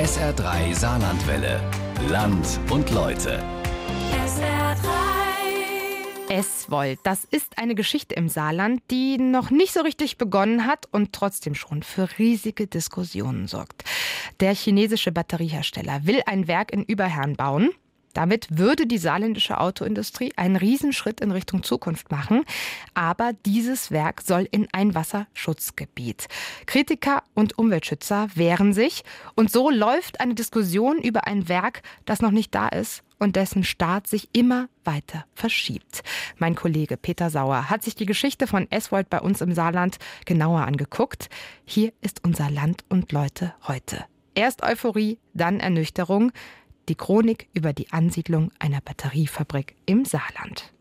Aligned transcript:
SR3 0.00 0.72
Saarlandwelle. 0.72 1.60
Land 2.08 2.58
und 2.70 2.90
Leute. 2.90 3.44
Eswold, 6.30 7.00
das 7.02 7.24
ist 7.24 7.58
eine 7.58 7.74
Geschichte 7.74 8.14
im 8.14 8.30
Saarland, 8.30 8.80
die 8.90 9.18
noch 9.18 9.50
nicht 9.50 9.74
so 9.74 9.80
richtig 9.80 10.16
begonnen 10.16 10.64
hat 10.64 10.86
und 10.90 11.12
trotzdem 11.12 11.54
schon 11.54 11.82
für 11.82 12.08
riesige 12.18 12.66
Diskussionen 12.66 13.46
sorgt. 13.46 13.84
Der 14.40 14.54
chinesische 14.54 15.12
Batteriehersteller 15.12 16.06
will 16.06 16.22
ein 16.24 16.48
Werk 16.48 16.72
in 16.72 16.82
Überherrn 16.82 17.36
bauen. 17.36 17.68
Damit 18.12 18.46
würde 18.50 18.86
die 18.86 18.98
saarländische 18.98 19.60
Autoindustrie 19.60 20.32
einen 20.36 20.56
Riesenschritt 20.56 21.20
in 21.20 21.30
Richtung 21.30 21.62
Zukunft 21.62 22.10
machen. 22.10 22.44
Aber 22.94 23.32
dieses 23.46 23.90
Werk 23.90 24.22
soll 24.22 24.48
in 24.50 24.68
ein 24.72 24.94
Wasserschutzgebiet. 24.94 26.26
Kritiker 26.66 27.22
und 27.34 27.58
Umweltschützer 27.58 28.28
wehren 28.34 28.72
sich. 28.72 29.02
Und 29.34 29.50
so 29.50 29.70
läuft 29.70 30.20
eine 30.20 30.34
Diskussion 30.34 30.98
über 30.98 31.26
ein 31.26 31.48
Werk, 31.48 31.82
das 32.04 32.20
noch 32.20 32.32
nicht 32.32 32.54
da 32.54 32.68
ist 32.68 33.02
und 33.20 33.36
dessen 33.36 33.62
Start 33.62 34.08
sich 34.08 34.30
immer 34.32 34.68
weiter 34.82 35.26
verschiebt. 35.34 36.02
Mein 36.38 36.56
Kollege 36.56 36.96
Peter 36.96 37.30
Sauer 37.30 37.70
hat 37.70 37.84
sich 37.84 37.94
die 37.94 38.06
Geschichte 38.06 38.46
von 38.46 38.66
Eswold 38.70 39.08
bei 39.10 39.20
uns 39.20 39.40
im 39.40 39.54
Saarland 39.54 39.98
genauer 40.24 40.62
angeguckt. 40.62 41.28
Hier 41.64 41.92
ist 42.00 42.24
unser 42.24 42.50
Land 42.50 42.84
und 42.88 43.12
Leute 43.12 43.54
heute. 43.68 44.04
Erst 44.34 44.62
Euphorie, 44.62 45.18
dann 45.34 45.60
Ernüchterung 45.60 46.32
die 46.90 46.96
Chronik 46.96 47.46
über 47.54 47.72
die 47.72 47.92
Ansiedlung 47.92 48.50
einer 48.58 48.80
Batteriefabrik 48.80 49.76
im 49.86 50.04
Saarland. 50.04 50.72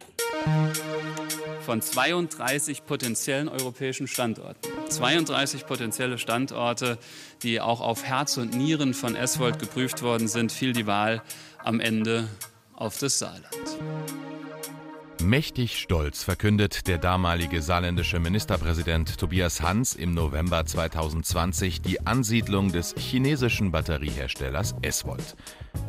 Von 1.62 1.84
32 1.84 2.84
potenziellen 2.86 3.48
europäischen 3.48 4.08
Standorten. 4.08 4.68
32 4.90 5.68
potenzielle 5.68 6.18
Standorte, 6.18 6.98
die 7.44 7.62
auch 7.62 7.80
auf 7.80 8.04
Herz 8.04 8.38
und 8.38 8.56
Nieren 8.56 8.96
von 8.96 9.16
Eswold 9.16 9.60
geprüft 9.60 10.02
worden 10.02 10.28
sind, 10.28 10.52
fiel 10.52 10.74
die 10.74 10.88
Wahl 10.88 11.22
am 11.64 11.80
Ende 11.80 12.28
auf 12.74 12.98
das 12.98 13.20
Saarland. 13.20 13.78
Mächtig 15.22 15.78
stolz 15.78 16.24
verkündet 16.24 16.88
der 16.88 16.98
damalige 16.98 17.62
saarländische 17.62 18.20
Ministerpräsident 18.20 19.18
Tobias 19.18 19.62
Hans 19.62 19.94
im 19.94 20.14
November 20.14 20.66
2020 20.66 21.82
die 21.82 22.08
Ansiedlung 22.08 22.72
des 22.72 22.96
chinesischen 22.98 23.70
Batterieherstellers 23.70 24.76
Eswold. 24.82 25.36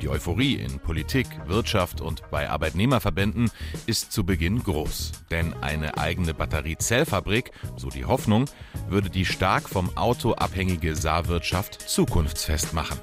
Die 0.02 0.08
Euphorie 0.08 0.54
in 0.54 0.80
Politik, 0.80 1.28
Wirtschaft 1.46 2.00
und 2.00 2.28
bei 2.32 2.50
Arbeitnehmerverbänden 2.50 3.52
ist 3.86 4.10
zu 4.10 4.24
Beginn 4.24 4.64
groß. 4.64 5.12
Denn 5.30 5.54
eine 5.54 5.96
eigene 5.96 6.34
Batteriezellfabrik, 6.34 7.52
so 7.76 7.88
die 7.88 8.06
Hoffnung, 8.06 8.46
würde 8.88 9.10
die 9.10 9.26
stark 9.26 9.68
vom 9.68 9.96
Auto 9.96 10.32
abhängige 10.32 10.96
Saarwirtschaft 10.96 11.80
zukunftsfest 11.88 12.74
machen. 12.74 12.98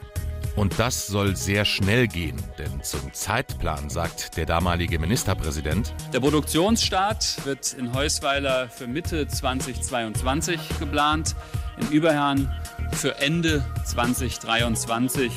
Und 0.58 0.80
das 0.80 1.06
soll 1.06 1.36
sehr 1.36 1.66
schnell 1.66 2.08
gehen, 2.08 2.36
denn 2.58 2.82
zum 2.82 3.14
Zeitplan 3.14 3.92
sagt 3.92 4.38
der 4.38 4.48
damalige 4.48 4.98
Ministerpräsident, 4.98 5.94
der 6.12 6.20
Produktionsstart 6.20 7.46
wird 7.46 7.74
in 7.74 7.94
Heusweiler 7.94 8.68
für 8.68 8.88
Mitte 8.88 9.28
2022 9.28 10.60
geplant, 10.80 11.36
in 11.80 11.90
Überherrn 11.90 12.52
für 12.94 13.20
Ende 13.20 13.64
2023 13.86 15.32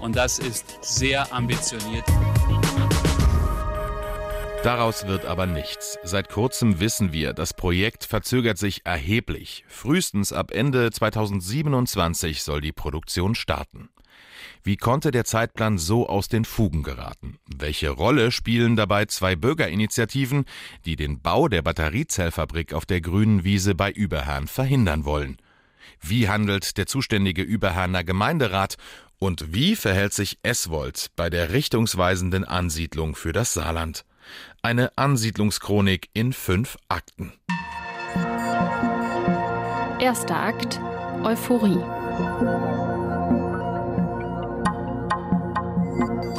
und 0.00 0.16
das 0.16 0.38
ist 0.38 0.78
sehr 0.80 1.30
ambitioniert. 1.34 2.06
Daraus 4.62 5.06
wird 5.06 5.26
aber 5.26 5.44
nichts. 5.44 5.98
Seit 6.02 6.30
kurzem 6.30 6.80
wissen 6.80 7.12
wir, 7.12 7.34
das 7.34 7.52
Projekt 7.52 8.04
verzögert 8.04 8.56
sich 8.56 8.86
erheblich. 8.86 9.64
Frühestens 9.68 10.32
ab 10.32 10.50
Ende 10.50 10.90
2027 10.90 12.42
soll 12.42 12.62
die 12.62 12.72
Produktion 12.72 13.34
starten. 13.34 13.90
Wie 14.64 14.76
konnte 14.76 15.10
der 15.10 15.24
Zeitplan 15.24 15.76
so 15.76 16.08
aus 16.08 16.28
den 16.28 16.44
Fugen 16.44 16.84
geraten? 16.84 17.38
Welche 17.52 17.90
Rolle 17.90 18.30
spielen 18.30 18.76
dabei 18.76 19.06
zwei 19.06 19.34
Bürgerinitiativen, 19.34 20.44
die 20.84 20.94
den 20.94 21.20
Bau 21.20 21.48
der 21.48 21.62
Batteriezellfabrik 21.62 22.72
auf 22.72 22.86
der 22.86 23.00
grünen 23.00 23.42
Wiese 23.42 23.74
bei 23.74 23.90
Überherrn 23.90 24.46
verhindern 24.46 25.04
wollen? 25.04 25.38
Wie 26.00 26.28
handelt 26.28 26.78
der 26.78 26.86
zuständige 26.86 27.42
Überherner 27.42 28.04
Gemeinderat 28.04 28.76
und 29.18 29.52
wie 29.52 29.74
verhält 29.74 30.12
sich 30.12 30.38
Eswold 30.44 31.10
bei 31.16 31.28
der 31.28 31.52
richtungsweisenden 31.52 32.44
Ansiedlung 32.44 33.16
für 33.16 33.32
das 33.32 33.54
Saarland? 33.54 34.04
Eine 34.62 34.96
Ansiedlungschronik 34.96 36.08
in 36.12 36.32
fünf 36.32 36.76
Akten. 36.88 37.32
Erster 39.98 40.36
Akt 40.36 40.80
Euphorie. 41.24 42.81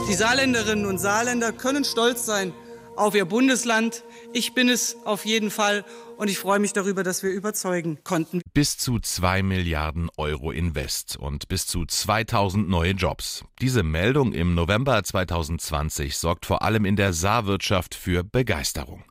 Die 0.08 0.16
Saarländerinnen 0.16 0.86
und 0.86 0.98
Saarländer 0.98 1.52
können 1.54 1.86
stolz 1.86 2.26
sein 2.26 2.54
auf 2.96 3.16
ihr 3.16 3.26
Bundesland. 3.26 4.04
Ich 4.34 4.54
bin 4.54 4.70
es 4.70 4.98
auf 5.06 5.26
jeden 5.26 5.50
Fall 5.50 5.86
und 6.18 6.30
ich 6.30 6.38
freue 6.38 6.60
mich 6.60 6.74
darüber, 6.74 7.04
dass 7.04 7.24
wir 7.24 7.32
überzeugen 7.32 8.00
konnten. 8.04 8.42
Bis 8.54 8.78
zu 8.78 9.00
zwei 9.00 9.42
Milliarden 9.42 10.10
Euro 10.18 10.52
Invest 10.52 11.18
und 11.18 11.48
bis 11.48 11.66
zu 11.66 11.86
2000 11.86 12.70
neue 12.70 12.92
Jobs. 12.92 13.46
Diese 13.62 13.82
Meldung 13.82 14.34
im 14.34 14.56
November 14.56 15.02
2020 15.02 16.18
sorgt 16.18 16.46
vor 16.46 16.62
allem 16.62 16.86
in 16.86 16.96
der 16.96 17.14
Saarwirtschaft 17.14 17.96
für 17.96 18.24
Begeisterung. 18.24 19.04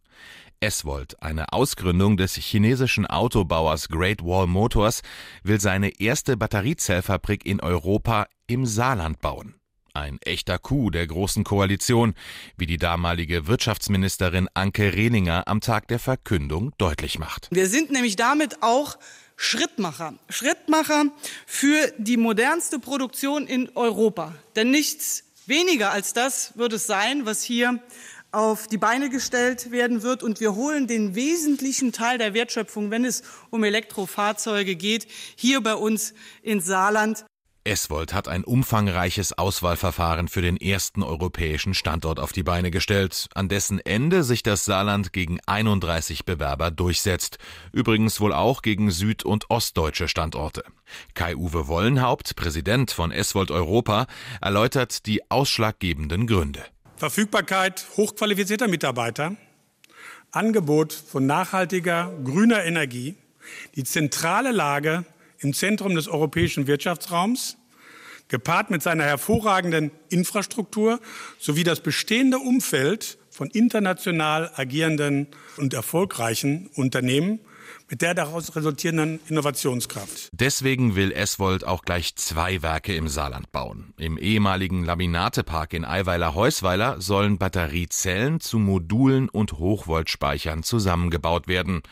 Eswold, 0.60 1.20
eine 1.20 1.52
Ausgründung 1.52 2.16
des 2.16 2.36
chinesischen 2.36 3.06
Autobauers 3.06 3.88
Great 3.88 4.22
Wall 4.22 4.46
Motors, 4.46 5.02
will 5.42 5.60
seine 5.60 6.00
erste 6.00 6.36
Batteriezellfabrik 6.36 7.44
in 7.44 7.60
Europa 7.60 8.26
im 8.46 8.64
Saarland 8.66 9.18
bauen. 9.20 9.56
Ein 9.94 10.18
echter 10.22 10.58
Coup 10.58 10.90
der 10.90 11.06
Großen 11.06 11.44
Koalition, 11.44 12.14
wie 12.56 12.64
die 12.64 12.78
damalige 12.78 13.46
Wirtschaftsministerin 13.46 14.48
Anke 14.54 14.94
Rehlinger 14.94 15.46
am 15.46 15.60
Tag 15.60 15.86
der 15.88 15.98
Verkündung 15.98 16.72
deutlich 16.78 17.18
macht. 17.18 17.48
Wir 17.50 17.66
sind 17.66 17.90
nämlich 17.90 18.16
damit 18.16 18.62
auch 18.62 18.96
Schrittmacher. 19.36 20.14
Schrittmacher 20.30 21.04
für 21.46 21.92
die 21.98 22.16
modernste 22.16 22.78
Produktion 22.78 23.46
in 23.46 23.68
Europa. 23.74 24.34
Denn 24.56 24.70
nichts 24.70 25.24
weniger 25.46 25.90
als 25.90 26.14
das 26.14 26.56
wird 26.56 26.72
es 26.72 26.86
sein, 26.86 27.26
was 27.26 27.42
hier 27.42 27.78
auf 28.30 28.68
die 28.68 28.78
Beine 28.78 29.10
gestellt 29.10 29.72
werden 29.72 30.02
wird. 30.02 30.22
Und 30.22 30.40
wir 30.40 30.54
holen 30.54 30.86
den 30.86 31.14
wesentlichen 31.14 31.92
Teil 31.92 32.16
der 32.16 32.32
Wertschöpfung, 32.32 32.90
wenn 32.90 33.04
es 33.04 33.22
um 33.50 33.62
Elektrofahrzeuge 33.62 34.74
geht, 34.74 35.06
hier 35.36 35.60
bei 35.60 35.74
uns 35.74 36.14
ins 36.42 36.64
Saarland. 36.64 37.26
Eswold 37.64 38.12
hat 38.12 38.26
ein 38.26 38.42
umfangreiches 38.42 39.38
Auswahlverfahren 39.38 40.26
für 40.26 40.42
den 40.42 40.56
ersten 40.56 41.02
europäischen 41.02 41.74
Standort 41.74 42.18
auf 42.18 42.32
die 42.32 42.42
Beine 42.42 42.70
gestellt, 42.70 43.28
an 43.34 43.48
dessen 43.48 43.78
Ende 43.78 44.24
sich 44.24 44.42
das 44.42 44.64
Saarland 44.64 45.12
gegen 45.12 45.38
31 45.46 46.24
Bewerber 46.24 46.70
durchsetzt, 46.70 47.38
übrigens 47.72 48.20
wohl 48.20 48.32
auch 48.32 48.62
gegen 48.62 48.90
süd- 48.90 49.24
und 49.24 49.48
ostdeutsche 49.48 50.08
Standorte. 50.08 50.64
Kai-Uwe 51.14 51.68
Wollenhaupt, 51.68 52.34
Präsident 52.34 52.90
von 52.90 53.12
Eswold 53.12 53.52
Europa, 53.52 54.06
erläutert 54.40 55.06
die 55.06 55.30
ausschlaggebenden 55.30 56.26
Gründe. 56.26 56.64
Verfügbarkeit 56.96 57.86
hochqualifizierter 57.96 58.66
Mitarbeiter, 58.66 59.36
Angebot 60.32 60.92
von 60.92 61.26
nachhaltiger 61.26 62.12
grüner 62.24 62.64
Energie, 62.64 63.14
die 63.76 63.84
zentrale 63.84 64.50
Lage 64.50 65.04
im 65.42 65.52
Zentrum 65.52 65.94
des 65.94 66.08
europäischen 66.08 66.66
Wirtschaftsraums, 66.66 67.58
gepaart 68.28 68.70
mit 68.70 68.82
seiner 68.82 69.04
hervorragenden 69.04 69.90
Infrastruktur 70.08 71.00
sowie 71.38 71.64
das 71.64 71.80
bestehende 71.80 72.38
Umfeld 72.38 73.18
von 73.30 73.48
international 73.50 74.50
agierenden 74.54 75.26
und 75.56 75.74
erfolgreichen 75.74 76.68
Unternehmen 76.74 77.40
mit 77.92 78.00
der 78.00 78.14
daraus 78.14 78.56
resultierenden 78.56 79.20
Innovationskraft. 79.28 80.30
Deswegen 80.32 80.96
will 80.96 81.12
Eswold 81.12 81.62
auch 81.64 81.82
gleich 81.82 82.16
zwei 82.16 82.62
Werke 82.62 82.94
im 82.94 83.06
Saarland 83.06 83.52
bauen. 83.52 83.92
Im 83.98 84.16
ehemaligen 84.16 84.82
Laminatepark 84.82 85.74
in 85.74 85.84
Eiweiler-Heusweiler 85.84 87.02
sollen 87.02 87.36
Batteriezellen 87.36 88.40
zu 88.40 88.58
Modulen 88.58 89.28
und 89.28 89.52
Hochvoltspeichern 89.52 90.62
zusammengebaut 90.62 91.48
werden, 91.48 91.82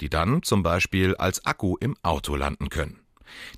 die 0.00 0.08
dann 0.08 0.44
zum 0.44 0.62
Beispiel 0.62 1.16
als 1.16 1.44
Akku 1.44 1.76
im 1.80 1.96
Auto 2.04 2.36
landen 2.36 2.68
können. 2.68 3.00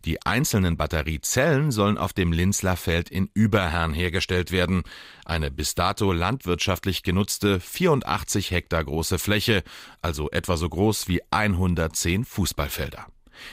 Die 0.05 0.25
einzelnen 0.25 0.77
Batteriezellen 0.77 1.71
sollen 1.71 1.99
auf 1.99 2.13
dem 2.13 2.33
Linzler 2.33 2.77
Feld 2.77 3.11
in 3.11 3.31
Überherrn 3.35 3.93
hergestellt 3.93 4.51
werden. 4.51 4.83
Eine 5.25 5.51
bis 5.51 5.75
dato 5.75 6.13
landwirtschaftlich 6.13 7.03
genutzte 7.03 7.61
84 7.61 8.51
Hektar 8.51 8.85
große 8.85 9.19
Fläche, 9.19 9.63
also 10.03 10.31
etwa 10.31 10.57
so 10.57 10.69
groß 10.69 11.09
wie 11.09 11.21
110 11.31 12.25
Fußballfelder. 12.25 13.07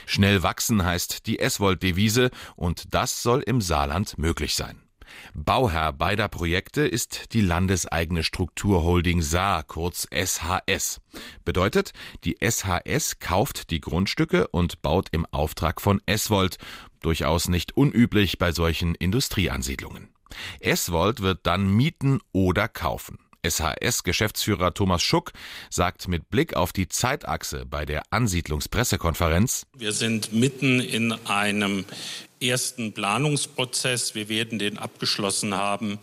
Schnell 0.06 0.42
wachsen 0.42 0.84
heißt 0.84 1.26
die 1.26 1.38
Eswold-Devise 1.38 2.30
und 2.56 2.94
das 2.94 3.22
soll 3.22 3.40
im 3.40 3.60
Saarland 3.60 4.18
möglich 4.18 4.54
sein. 4.54 4.87
Bauherr 5.34 5.92
beider 5.92 6.28
Projekte 6.28 6.82
ist 6.82 7.32
die 7.32 7.40
landeseigene 7.40 8.22
Strukturholding 8.22 9.22
Saar, 9.22 9.62
kurz 9.62 10.08
SHS. 10.12 11.00
Bedeutet, 11.44 11.92
die 12.24 12.36
SHS 12.40 13.18
kauft 13.18 13.70
die 13.70 13.80
Grundstücke 13.80 14.48
und 14.48 14.82
baut 14.82 15.08
im 15.12 15.26
Auftrag 15.26 15.80
von 15.80 16.00
Eswold, 16.06 16.58
durchaus 17.00 17.48
nicht 17.48 17.76
unüblich 17.76 18.38
bei 18.38 18.52
solchen 18.52 18.94
Industrieansiedlungen. 18.94 20.08
Eswold 20.60 21.20
wird 21.20 21.40
dann 21.44 21.68
mieten 21.68 22.20
oder 22.32 22.68
kaufen. 22.68 23.18
SHS-Geschäftsführer 23.42 24.74
Thomas 24.74 25.02
Schuck 25.02 25.32
sagt 25.70 26.08
mit 26.08 26.28
Blick 26.30 26.54
auf 26.54 26.72
die 26.72 26.88
Zeitachse 26.88 27.64
bei 27.66 27.84
der 27.84 28.02
Ansiedlungspressekonferenz, 28.10 29.66
wir 29.76 29.92
sind 29.92 30.32
mitten 30.32 30.80
in 30.80 31.12
einem 31.26 31.84
ersten 32.40 32.92
Planungsprozess. 32.92 34.14
Wir 34.14 34.28
werden 34.28 34.58
den 34.58 34.78
abgeschlossen 34.78 35.54
haben 35.54 35.98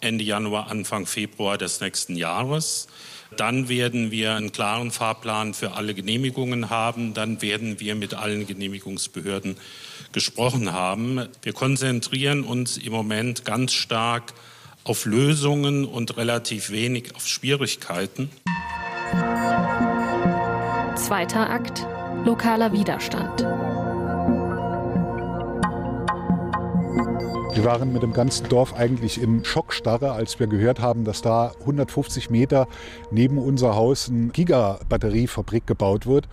Ende 0.00 0.24
Januar, 0.24 0.68
Anfang 0.70 1.06
Februar 1.06 1.58
des 1.58 1.80
nächsten 1.80 2.16
Jahres. 2.16 2.88
Dann 3.36 3.68
werden 3.68 4.10
wir 4.10 4.34
einen 4.34 4.50
klaren 4.50 4.90
Fahrplan 4.90 5.54
für 5.54 5.72
alle 5.72 5.94
Genehmigungen 5.94 6.70
haben. 6.70 7.14
Dann 7.14 7.42
werden 7.42 7.78
wir 7.78 7.94
mit 7.94 8.14
allen 8.14 8.46
Genehmigungsbehörden 8.46 9.56
gesprochen 10.12 10.72
haben. 10.72 11.28
Wir 11.42 11.52
konzentrieren 11.52 12.42
uns 12.42 12.76
im 12.76 12.92
Moment 12.92 13.44
ganz 13.44 13.72
stark 13.72 14.32
auf 14.84 15.04
Lösungen 15.04 15.84
und 15.84 16.16
relativ 16.16 16.70
wenig 16.70 17.14
auf 17.14 17.26
Schwierigkeiten. 17.26 18.30
Zweiter 20.96 21.50
Akt. 21.50 21.86
Lokaler 22.24 22.72
Widerstand. 22.72 23.46
Wir 27.52 27.64
waren 27.64 27.92
mit 27.92 28.02
dem 28.02 28.12
ganzen 28.12 28.48
Dorf 28.48 28.74
eigentlich 28.74 29.20
in 29.20 29.44
Schockstarre, 29.44 30.12
als 30.12 30.38
wir 30.38 30.46
gehört 30.46 30.80
haben, 30.80 31.04
dass 31.04 31.20
da 31.20 31.52
150 31.60 32.30
Meter 32.30 32.68
neben 33.10 33.38
unser 33.38 33.74
Haus 33.74 34.08
eine 34.08 34.28
Gigabatteriefabrik 34.28 35.66
gebaut 35.66 36.06
wird. 36.06 36.28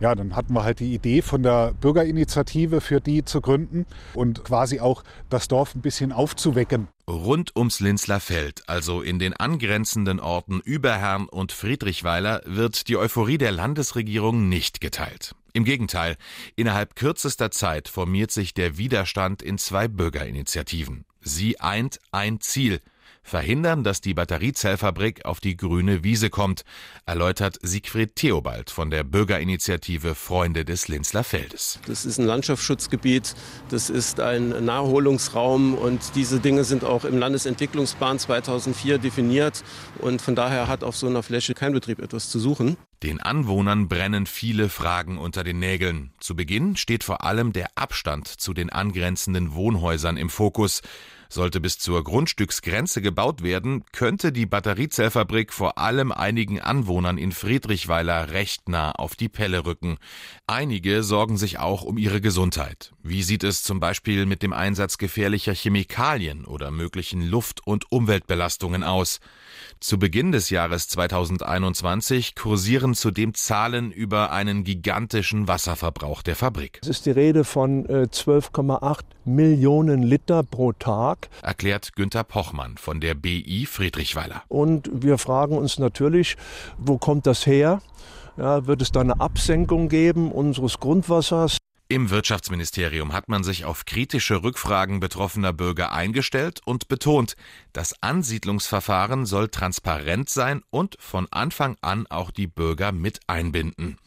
Ja, 0.00 0.14
dann 0.14 0.34
hatten 0.34 0.54
wir 0.54 0.64
halt 0.64 0.80
die 0.80 0.94
Idee 0.94 1.22
von 1.22 1.42
der 1.42 1.74
Bürgerinitiative 1.74 2.80
für 2.80 3.00
die 3.00 3.24
zu 3.24 3.40
gründen 3.40 3.86
und 4.14 4.44
quasi 4.44 4.80
auch 4.80 5.04
das 5.30 5.46
Dorf 5.46 5.76
ein 5.76 5.82
bisschen 5.82 6.10
aufzuwecken. 6.10 6.88
Rund 7.08 7.54
ums 7.54 7.78
Linzler 7.78 8.18
Feld, 8.18 8.62
also 8.66 9.02
in 9.02 9.18
den 9.18 9.34
angrenzenden 9.34 10.18
Orten 10.18 10.60
Überherrn 10.60 11.28
und 11.28 11.52
Friedrichweiler, 11.52 12.40
wird 12.46 12.88
die 12.88 12.96
Euphorie 12.96 13.38
der 13.38 13.52
Landesregierung 13.52 14.48
nicht 14.48 14.80
geteilt. 14.80 15.36
Im 15.52 15.64
Gegenteil, 15.64 16.16
innerhalb 16.56 16.96
kürzester 16.96 17.50
Zeit 17.50 17.88
formiert 17.88 18.30
sich 18.30 18.54
der 18.54 18.78
Widerstand 18.78 19.42
in 19.42 19.58
zwei 19.58 19.86
Bürgerinitiativen. 19.86 21.04
Sie 21.20 21.60
eint 21.60 22.00
ein 22.10 22.40
Ziel, 22.40 22.80
verhindern, 23.22 23.84
dass 23.84 24.00
die 24.00 24.14
Batteriezellfabrik 24.14 25.24
auf 25.24 25.40
die 25.40 25.56
grüne 25.56 26.04
Wiese 26.04 26.30
kommt, 26.30 26.64
erläutert 27.06 27.58
Siegfried 27.62 28.16
Theobald 28.16 28.70
von 28.70 28.90
der 28.90 29.04
Bürgerinitiative 29.04 30.14
Freunde 30.14 30.64
des 30.64 30.88
Linzler 30.88 31.24
Feldes. 31.24 31.78
Das 31.86 32.04
ist 32.04 32.18
ein 32.18 32.26
Landschaftsschutzgebiet, 32.26 33.34
das 33.68 33.90
ist 33.90 34.20
ein 34.20 34.64
Naherholungsraum 34.64 35.74
und 35.74 36.00
diese 36.14 36.40
Dinge 36.40 36.64
sind 36.64 36.84
auch 36.84 37.04
im 37.04 37.18
Landesentwicklungsplan 37.18 38.18
2004 38.18 38.98
definiert 38.98 39.62
und 39.98 40.20
von 40.20 40.34
daher 40.34 40.68
hat 40.68 40.82
auf 40.84 40.96
so 40.96 41.06
einer 41.06 41.22
Fläche 41.22 41.54
kein 41.54 41.72
Betrieb 41.72 42.00
etwas 42.00 42.28
zu 42.28 42.38
suchen. 42.38 42.76
Den 43.02 43.20
Anwohnern 43.20 43.88
brennen 43.88 44.26
viele 44.26 44.68
Fragen 44.68 45.18
unter 45.18 45.42
den 45.42 45.58
Nägeln. 45.58 46.12
Zu 46.20 46.36
Beginn 46.36 46.76
steht 46.76 47.02
vor 47.02 47.24
allem 47.24 47.52
der 47.52 47.70
Abstand 47.74 48.28
zu 48.28 48.54
den 48.54 48.70
angrenzenden 48.70 49.54
Wohnhäusern 49.54 50.16
im 50.16 50.30
Fokus. 50.30 50.82
Sollte 51.32 51.60
bis 51.60 51.78
zur 51.78 52.04
Grundstücksgrenze 52.04 53.00
gebaut 53.00 53.42
werden, 53.42 53.84
könnte 53.92 54.32
die 54.32 54.44
Batteriezellfabrik 54.44 55.54
vor 55.54 55.78
allem 55.78 56.12
einigen 56.12 56.60
Anwohnern 56.60 57.16
in 57.16 57.32
Friedrichweiler 57.32 58.32
recht 58.32 58.68
nah 58.68 58.92
auf 58.92 59.16
die 59.16 59.30
Pelle 59.30 59.64
rücken. 59.64 59.96
Einige 60.46 61.02
sorgen 61.02 61.38
sich 61.38 61.58
auch 61.58 61.84
um 61.84 61.96
ihre 61.96 62.20
Gesundheit. 62.20 62.92
Wie 63.02 63.22
sieht 63.22 63.44
es 63.44 63.62
zum 63.62 63.80
Beispiel 63.80 64.26
mit 64.26 64.42
dem 64.42 64.52
Einsatz 64.52 64.98
gefährlicher 64.98 65.54
Chemikalien 65.54 66.44
oder 66.44 66.70
möglichen 66.70 67.26
Luft- 67.26 67.66
und 67.66 67.90
Umweltbelastungen 67.90 68.84
aus? 68.84 69.18
Zu 69.80 69.98
Beginn 69.98 70.32
des 70.32 70.50
Jahres 70.50 70.88
2021 70.88 72.34
kursieren 72.34 72.91
zudem 72.94 73.34
Zahlen 73.34 73.92
über 73.92 74.32
einen 74.32 74.64
gigantischen 74.64 75.48
Wasserverbrauch 75.48 76.22
der 76.22 76.36
Fabrik. 76.36 76.80
Es 76.82 76.88
ist 76.88 77.06
die 77.06 77.10
Rede 77.10 77.44
von 77.44 77.86
12,8 77.86 78.98
äh, 78.98 79.02
Millionen 79.24 80.02
Liter 80.02 80.42
pro 80.42 80.72
Tag, 80.72 81.28
erklärt 81.42 81.94
Günther 81.94 82.24
Pochmann 82.24 82.76
von 82.76 83.00
der 83.00 83.14
BI 83.14 83.66
Friedrichweiler. 83.66 84.42
Und 84.48 84.90
wir 84.92 85.18
fragen 85.18 85.56
uns 85.56 85.78
natürlich, 85.78 86.36
wo 86.78 86.98
kommt 86.98 87.26
das 87.26 87.46
her? 87.46 87.80
Ja, 88.36 88.66
wird 88.66 88.82
es 88.82 88.90
da 88.90 89.00
eine 89.00 89.20
Absenkung 89.20 89.88
geben 89.88 90.32
unseres 90.32 90.80
Grundwassers? 90.80 91.58
Im 91.92 92.08
Wirtschaftsministerium 92.08 93.12
hat 93.12 93.28
man 93.28 93.44
sich 93.44 93.66
auf 93.66 93.84
kritische 93.84 94.42
Rückfragen 94.42 94.98
betroffener 94.98 95.52
Bürger 95.52 95.92
eingestellt 95.92 96.62
und 96.64 96.88
betont, 96.88 97.36
das 97.74 98.02
Ansiedlungsverfahren 98.02 99.26
soll 99.26 99.48
transparent 99.50 100.30
sein 100.30 100.62
und 100.70 100.96
von 100.98 101.28
Anfang 101.30 101.76
an 101.82 102.06
auch 102.06 102.30
die 102.30 102.46
Bürger 102.46 102.92
mit 102.92 103.20
einbinden. 103.26 103.98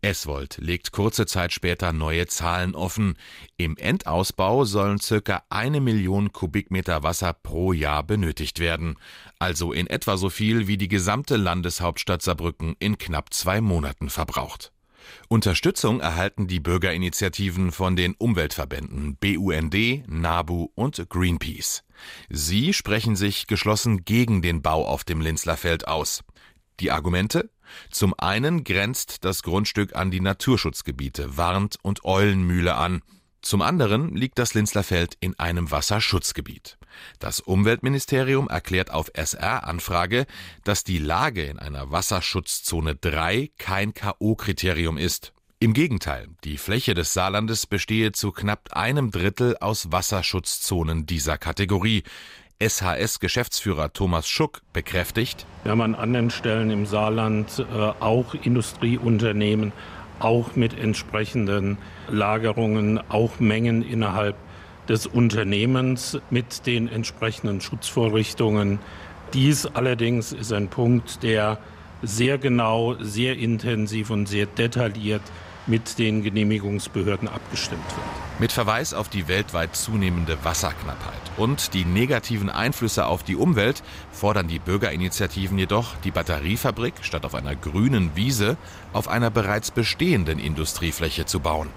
Eswold 0.00 0.58
legt 0.58 0.92
kurze 0.92 1.26
Zeit 1.26 1.52
später 1.52 1.92
neue 1.92 2.28
Zahlen 2.28 2.76
offen. 2.76 3.16
Im 3.56 3.76
Endausbau 3.78 4.64
sollen 4.64 5.00
circa 5.00 5.42
eine 5.50 5.80
Million 5.80 6.30
Kubikmeter 6.30 7.02
Wasser 7.02 7.32
pro 7.32 7.72
Jahr 7.72 8.04
benötigt 8.04 8.60
werden. 8.60 8.94
Also 9.40 9.72
in 9.72 9.88
etwa 9.88 10.18
so 10.18 10.30
viel, 10.30 10.68
wie 10.68 10.76
die 10.76 10.86
gesamte 10.86 11.36
Landeshauptstadt 11.36 12.22
Saarbrücken 12.22 12.76
in 12.78 12.96
knapp 12.96 13.34
zwei 13.34 13.60
Monaten 13.60 14.08
verbraucht. 14.08 14.73
Unterstützung 15.34 15.98
erhalten 15.98 16.46
die 16.46 16.60
Bürgerinitiativen 16.60 17.72
von 17.72 17.96
den 17.96 18.14
Umweltverbänden 18.14 19.16
BUND, 19.16 20.06
NABU 20.06 20.68
und 20.76 21.10
Greenpeace. 21.10 21.82
Sie 22.30 22.72
sprechen 22.72 23.16
sich 23.16 23.48
geschlossen 23.48 24.04
gegen 24.04 24.42
den 24.42 24.62
Bau 24.62 24.86
auf 24.86 25.02
dem 25.02 25.20
Linzlerfeld 25.20 25.88
aus. 25.88 26.22
Die 26.78 26.92
Argumente? 26.92 27.50
Zum 27.90 28.14
einen 28.16 28.62
grenzt 28.62 29.24
das 29.24 29.42
Grundstück 29.42 29.96
an 29.96 30.12
die 30.12 30.20
Naturschutzgebiete 30.20 31.36
Warnt 31.36 31.78
und 31.82 32.04
Eulenmühle 32.04 32.76
an. 32.76 33.02
Zum 33.44 33.60
anderen 33.60 34.16
liegt 34.16 34.38
das 34.38 34.54
Linzlerfeld 34.54 35.18
in 35.20 35.38
einem 35.38 35.70
Wasserschutzgebiet. 35.70 36.78
Das 37.18 37.40
Umweltministerium 37.40 38.48
erklärt 38.48 38.90
auf 38.90 39.10
SR-Anfrage, 39.12 40.24
dass 40.64 40.82
die 40.82 40.96
Lage 40.96 41.42
in 41.42 41.58
einer 41.58 41.90
Wasserschutzzone 41.90 42.94
3 42.94 43.50
kein 43.58 43.92
K.O.-Kriterium 43.92 44.96
ist. 44.96 45.34
Im 45.60 45.74
Gegenteil, 45.74 46.28
die 46.44 46.56
Fläche 46.56 46.94
des 46.94 47.12
Saarlandes 47.12 47.66
bestehe 47.66 48.12
zu 48.12 48.32
knapp 48.32 48.72
einem 48.72 49.10
Drittel 49.10 49.58
aus 49.58 49.92
Wasserschutzzonen 49.92 51.04
dieser 51.04 51.36
Kategorie. 51.36 52.02
SHS-Geschäftsführer 52.62 53.92
Thomas 53.92 54.26
Schuck 54.26 54.62
bekräftigt, 54.72 55.44
wir 55.64 55.72
haben 55.72 55.82
an 55.82 55.94
anderen 55.94 56.30
Stellen 56.30 56.70
im 56.70 56.86
Saarland 56.86 57.58
äh, 57.58 57.74
auch 58.00 58.32
Industrieunternehmen, 58.34 59.72
auch 60.24 60.56
mit 60.56 60.78
entsprechenden 60.78 61.76
Lagerungen, 62.08 62.98
auch 63.10 63.38
Mengen 63.38 63.82
innerhalb 63.82 64.36
des 64.88 65.06
Unternehmens 65.06 66.18
mit 66.30 66.66
den 66.66 66.88
entsprechenden 66.88 67.60
Schutzvorrichtungen. 67.60 68.78
Dies 69.34 69.66
allerdings 69.66 70.32
ist 70.32 70.52
ein 70.52 70.68
Punkt, 70.68 71.22
der 71.22 71.58
sehr 72.02 72.38
genau, 72.38 72.96
sehr 73.00 73.36
intensiv 73.36 74.10
und 74.10 74.26
sehr 74.26 74.46
detailliert 74.46 75.22
mit 75.66 75.98
den 75.98 76.22
Genehmigungsbehörden 76.22 77.28
abgestimmt 77.28 77.84
wird. 77.86 78.40
Mit 78.40 78.52
Verweis 78.52 78.94
auf 78.94 79.08
die 79.08 79.28
weltweit 79.28 79.76
zunehmende 79.76 80.36
Wasserknappheit 80.44 81.14
und 81.36 81.74
die 81.74 81.84
negativen 81.84 82.50
Einflüsse 82.50 83.06
auf 83.06 83.22
die 83.22 83.36
Umwelt 83.36 83.82
fordern 84.12 84.48
die 84.48 84.58
Bürgerinitiativen 84.58 85.58
jedoch, 85.58 85.96
die 86.04 86.10
Batteriefabrik 86.10 86.94
statt 87.02 87.24
auf 87.24 87.34
einer 87.34 87.54
grünen 87.54 88.10
Wiese 88.14 88.56
auf 88.92 89.08
einer 89.08 89.30
bereits 89.30 89.70
bestehenden 89.70 90.38
Industriefläche 90.38 91.26
zu 91.26 91.40
bauen. 91.40 91.68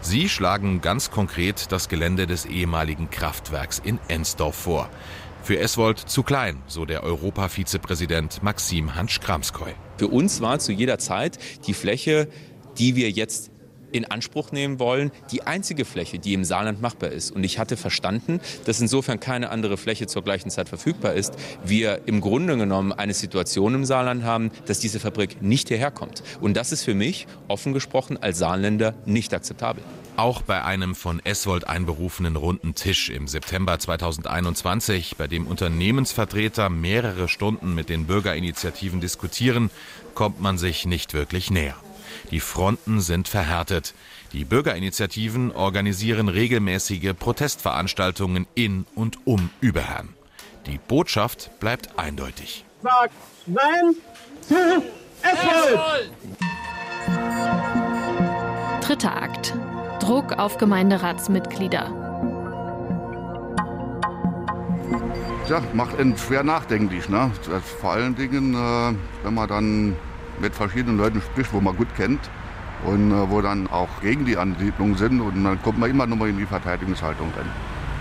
Sie 0.00 0.28
schlagen 0.28 0.80
ganz 0.80 1.10
konkret 1.10 1.72
das 1.72 1.88
Gelände 1.88 2.26
des 2.26 2.44
ehemaligen 2.44 3.10
Kraftwerks 3.10 3.80
in 3.82 3.98
Ensdorf 4.08 4.54
vor. 4.54 4.88
Für 5.42 5.58
Eswold 5.58 5.98
zu 5.98 6.22
klein, 6.22 6.60
so 6.66 6.84
der 6.84 7.04
Europa-Vizepräsident 7.04 8.42
Maxim 8.42 8.94
Hansch-Kramskoy. 8.94 9.74
Für 9.96 10.08
uns 10.08 10.40
war 10.40 10.58
zu 10.58 10.72
jeder 10.72 10.98
Zeit 10.98 11.38
die 11.66 11.74
Fläche 11.74 12.28
die 12.78 12.96
wir 12.96 13.10
jetzt 13.10 13.50
in 13.92 14.04
Anspruch 14.04 14.52
nehmen 14.52 14.78
wollen, 14.78 15.10
die 15.30 15.42
einzige 15.42 15.84
Fläche, 15.84 16.18
die 16.18 16.34
im 16.34 16.44
Saarland 16.44 16.80
machbar 16.80 17.10
ist. 17.10 17.30
Und 17.30 17.44
ich 17.44 17.58
hatte 17.58 17.76
verstanden, 17.76 18.40
dass 18.64 18.80
insofern 18.80 19.20
keine 19.20 19.50
andere 19.50 19.76
Fläche 19.76 20.06
zur 20.06 20.22
gleichen 20.22 20.50
Zeit 20.50 20.68
verfügbar 20.68 21.14
ist, 21.14 21.34
wir 21.64 22.02
im 22.06 22.20
Grunde 22.20 22.56
genommen 22.56 22.92
eine 22.92 23.14
Situation 23.14 23.74
im 23.74 23.84
Saarland 23.84 24.24
haben, 24.24 24.50
dass 24.66 24.80
diese 24.80 25.00
Fabrik 25.00 25.42
nicht 25.42 25.68
hierher 25.68 25.90
kommt. 25.90 26.22
Und 26.40 26.56
das 26.56 26.72
ist 26.72 26.82
für 26.82 26.94
mich, 26.94 27.26
offen 27.48 27.72
gesprochen, 27.72 28.16
als 28.20 28.38
Saarländer 28.38 28.94
nicht 29.06 29.32
akzeptabel. 29.32 29.82
Auch 30.16 30.42
bei 30.42 30.64
einem 30.64 30.94
von 30.94 31.20
Eswold 31.24 31.66
einberufenen 31.68 32.36
runden 32.36 32.74
Tisch 32.74 33.10
im 33.10 33.28
September 33.28 33.78
2021, 33.78 35.16
bei 35.18 35.26
dem 35.26 35.46
Unternehmensvertreter 35.46 36.70
mehrere 36.70 37.28
Stunden 37.28 37.74
mit 37.74 37.90
den 37.90 38.06
Bürgerinitiativen 38.06 39.00
diskutieren, 39.00 39.70
kommt 40.14 40.40
man 40.40 40.56
sich 40.56 40.86
nicht 40.86 41.12
wirklich 41.12 41.50
näher. 41.50 41.76
Die 42.30 42.40
Fronten 42.40 43.00
sind 43.00 43.28
verhärtet. 43.28 43.94
Die 44.32 44.44
Bürgerinitiativen 44.44 45.52
organisieren 45.52 46.28
regelmäßige 46.28 47.14
Protestveranstaltungen 47.18 48.46
in 48.54 48.84
und 48.94 49.18
um 49.26 49.50
Überherrn. 49.60 50.08
Die 50.66 50.78
Botschaft 50.78 51.50
bleibt 51.60 51.98
eindeutig. 51.98 52.64
Sagt 52.82 53.14
Nein 53.46 53.94
zu 54.40 54.54
Eswald! 55.22 56.10
Dritter 58.80 59.16
Akt. 59.22 59.54
Druck 60.00 60.32
auf 60.32 60.58
Gemeinderatsmitglieder. 60.58 62.06
Ja, 65.48 65.62
macht 65.74 65.98
einen 65.98 66.16
schwer 66.18 66.42
nachdenklich. 66.42 67.08
Ne? 67.08 67.30
vor 67.80 67.92
allen 67.92 68.16
Dingen, 68.16 68.54
äh, 68.54 68.94
wenn 69.24 69.34
man 69.34 69.48
dann 69.48 69.96
mit 70.40 70.54
verschiedenen 70.54 70.98
Leuten 70.98 71.20
spricht, 71.20 71.52
wo 71.52 71.60
man 71.60 71.76
gut 71.76 71.94
kennt 71.96 72.20
und 72.84 73.10
äh, 73.10 73.30
wo 73.30 73.40
dann 73.40 73.66
auch 73.68 73.88
gegen 74.02 74.24
die 74.24 74.36
Ansiedlung 74.36 74.96
sind 74.96 75.20
und 75.20 75.44
dann 75.44 75.62
kommt 75.62 75.78
man 75.78 75.90
immer 75.90 76.06
noch 76.06 76.16
mal 76.16 76.28
in 76.28 76.38
die 76.38 76.46
Verteidigungshaltung 76.46 77.32
rein. 77.36 77.50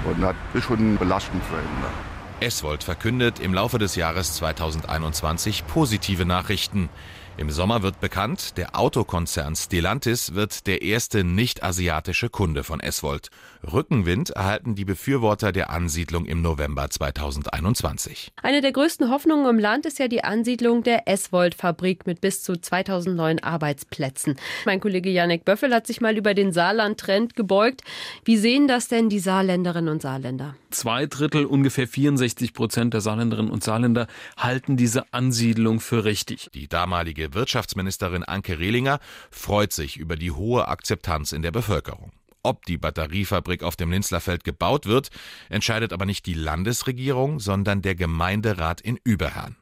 Und 0.05 0.21
das 0.21 0.35
ist 0.53 0.65
schon 0.65 0.97
belastend 0.97 1.43
für 1.45 1.55
ihn. 1.55 2.45
Eswold 2.45 2.83
verkündet 2.83 3.39
im 3.39 3.53
Laufe 3.53 3.79
des 3.79 3.95
Jahres 3.95 4.33
2021 4.35 5.65
positive 5.67 6.25
Nachrichten. 6.25 6.89
Im 7.37 7.49
Sommer 7.49 7.81
wird 7.81 7.99
bekannt, 7.99 8.57
der 8.57 8.77
Autokonzern 8.77 9.55
Stellantis 9.55 10.35
wird 10.35 10.67
der 10.67 10.81
erste 10.81 11.23
nicht-asiatische 11.23 12.29
Kunde 12.29 12.63
von 12.63 12.79
Eswold. 12.79 13.29
Rückenwind 13.71 14.29
erhalten 14.31 14.75
die 14.75 14.85
Befürworter 14.85 15.51
der 15.51 15.69
Ansiedlung 15.69 16.25
im 16.25 16.41
November 16.41 16.89
2021. 16.89 18.31
Eine 18.41 18.61
der 18.61 18.71
größten 18.71 19.09
Hoffnungen 19.09 19.47
im 19.47 19.59
Land 19.59 19.85
ist 19.85 19.99
ja 19.99 20.07
die 20.07 20.23
Ansiedlung 20.23 20.83
der 20.83 21.07
Eswold-Fabrik 21.07 22.05
mit 22.05 22.21
bis 22.21 22.43
zu 22.43 22.59
2009 22.59 23.39
Arbeitsplätzen. 23.39 24.35
Mein 24.65 24.79
Kollege 24.79 25.09
Janek 25.09 25.45
Böffel 25.45 25.73
hat 25.73 25.87
sich 25.87 26.01
mal 26.01 26.17
über 26.17 26.33
den 26.33 26.53
Saarland-Trend 26.53 27.35
gebeugt. 27.35 27.81
Wie 28.23 28.37
sehen 28.37 28.67
das 28.67 28.87
denn 28.87 29.09
die 29.09 29.19
Saarländerinnen 29.19 29.89
und 29.89 30.01
Saarländer? 30.01 30.55
Zwei 30.69 31.05
Drittel, 31.05 31.45
ungefähr 31.45 31.87
64 31.87 32.53
Prozent 32.53 32.93
der 32.93 33.01
Saarländerinnen 33.01 33.51
und 33.51 33.63
Saarländer 33.63 34.07
halten 34.37 34.77
diese 34.77 35.13
Ansiedlung 35.13 35.79
für 35.79 36.05
richtig. 36.05 36.49
Die 36.53 36.67
damalige 36.67 37.33
Wirtschaftsministerin 37.33 38.23
Anke 38.23 38.59
Rehlinger 38.59 38.99
freut 39.31 39.73
sich 39.73 39.97
über 39.97 40.15
die 40.15 40.31
hohe 40.31 40.67
Akzeptanz 40.67 41.31
in 41.31 41.41
der 41.41 41.51
Bevölkerung. 41.51 42.11
Ob 42.45 42.63
die 42.65 42.77
Batteriefabrik 42.77 43.63
auf 43.63 43.75
dem 43.75 43.89
Linzlerfeld 43.89 44.43
gebaut 44.43 44.85
wird, 44.85 45.09
entscheidet 45.49 45.91
aber 45.91 46.05
nicht 46.05 46.27
die 46.27 46.35
Landesregierung, 46.35 47.39
sondern 47.39 47.81
der 47.81 47.95
Gemeinderat 47.95 48.81
in 48.81 48.99
Überherrn. 49.03 49.55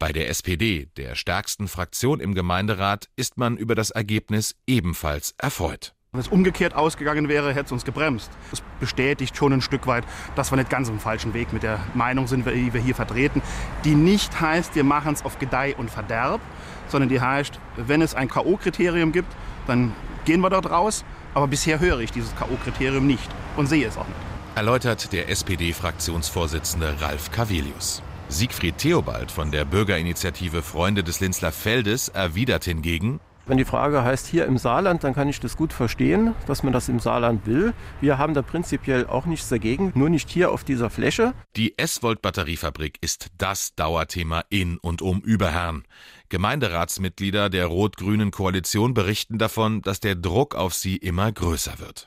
Bei 0.00 0.10
der 0.10 0.28
SPD, 0.28 0.88
der 0.96 1.14
stärksten 1.14 1.68
Fraktion 1.68 2.18
im 2.18 2.34
Gemeinderat, 2.34 3.08
ist 3.14 3.38
man 3.38 3.56
über 3.56 3.76
das 3.76 3.92
Ergebnis 3.92 4.56
ebenfalls 4.66 5.36
erfreut. 5.38 5.94
Wenn 6.10 6.20
es 6.20 6.26
umgekehrt 6.26 6.74
ausgegangen 6.74 7.28
wäre, 7.28 7.50
hätte 7.50 7.66
es 7.66 7.72
uns 7.72 7.84
gebremst. 7.84 8.28
Das 8.50 8.60
bestätigt 8.80 9.36
schon 9.36 9.52
ein 9.52 9.60
Stück 9.60 9.86
weit, 9.86 10.02
dass 10.34 10.50
wir 10.50 10.56
nicht 10.56 10.68
ganz 10.68 10.88
im 10.88 10.98
falschen 10.98 11.32
Weg 11.32 11.52
mit 11.52 11.62
der 11.62 11.78
Meinung 11.94 12.26
sind, 12.26 12.44
die 12.44 12.74
wir 12.74 12.80
hier 12.80 12.96
vertreten, 12.96 13.40
die 13.84 13.94
nicht 13.94 14.40
heißt, 14.40 14.74
wir 14.74 14.82
machen 14.82 15.12
es 15.12 15.24
auf 15.24 15.38
Gedeih 15.38 15.76
und 15.76 15.92
Verderb, 15.92 16.40
sondern 16.88 17.08
die 17.08 17.20
heißt, 17.20 17.60
wenn 17.76 18.02
es 18.02 18.16
ein 18.16 18.26
K.O.-Kriterium 18.26 19.12
gibt, 19.12 19.32
dann 19.68 19.92
gehen 20.24 20.40
wir 20.40 20.50
dort 20.50 20.68
raus. 20.70 21.04
Aber 21.36 21.48
bisher 21.48 21.80
höre 21.80 22.00
ich 22.00 22.12
dieses 22.12 22.34
K.O.-Kriterium 22.34 23.02
nicht 23.02 23.28
und 23.58 23.66
sehe 23.66 23.86
es 23.86 23.98
auch 23.98 24.06
nicht. 24.06 24.16
Erläutert 24.54 25.12
der 25.12 25.28
SPD-Fraktionsvorsitzende 25.28 26.98
Ralf 27.02 27.30
Cavelius. 27.30 28.02
Siegfried 28.30 28.78
Theobald 28.78 29.30
von 29.30 29.50
der 29.50 29.66
Bürgerinitiative 29.66 30.62
Freunde 30.62 31.04
des 31.04 31.20
Linzler 31.20 31.52
Feldes 31.52 32.08
erwidert 32.08 32.64
hingegen, 32.64 33.20
wenn 33.46 33.58
die 33.58 33.64
Frage 33.64 34.02
heißt 34.02 34.26
hier 34.26 34.46
im 34.46 34.58
Saarland, 34.58 35.04
dann 35.04 35.14
kann 35.14 35.28
ich 35.28 35.40
das 35.40 35.56
gut 35.56 35.72
verstehen, 35.72 36.34
dass 36.46 36.62
man 36.62 36.72
das 36.72 36.88
im 36.88 36.98
Saarland 36.98 37.46
will. 37.46 37.74
Wir 38.00 38.18
haben 38.18 38.34
da 38.34 38.42
prinzipiell 38.42 39.06
auch 39.06 39.26
nichts 39.26 39.48
dagegen, 39.48 39.92
nur 39.94 40.10
nicht 40.10 40.28
hier 40.28 40.50
auf 40.50 40.64
dieser 40.64 40.90
Fläche. 40.90 41.32
Die 41.56 41.78
S-Volt-Batteriefabrik 41.78 42.98
ist 43.00 43.28
das 43.38 43.74
Dauerthema 43.74 44.44
in 44.50 44.78
und 44.78 45.00
um 45.00 45.20
Überherrn. 45.20 45.84
Gemeinderatsmitglieder 46.28 47.48
der 47.48 47.66
rot-grünen 47.66 48.32
Koalition 48.32 48.94
berichten 48.94 49.38
davon, 49.38 49.80
dass 49.82 50.00
der 50.00 50.16
Druck 50.16 50.56
auf 50.56 50.74
sie 50.74 50.96
immer 50.96 51.30
größer 51.30 51.78
wird 51.78 52.06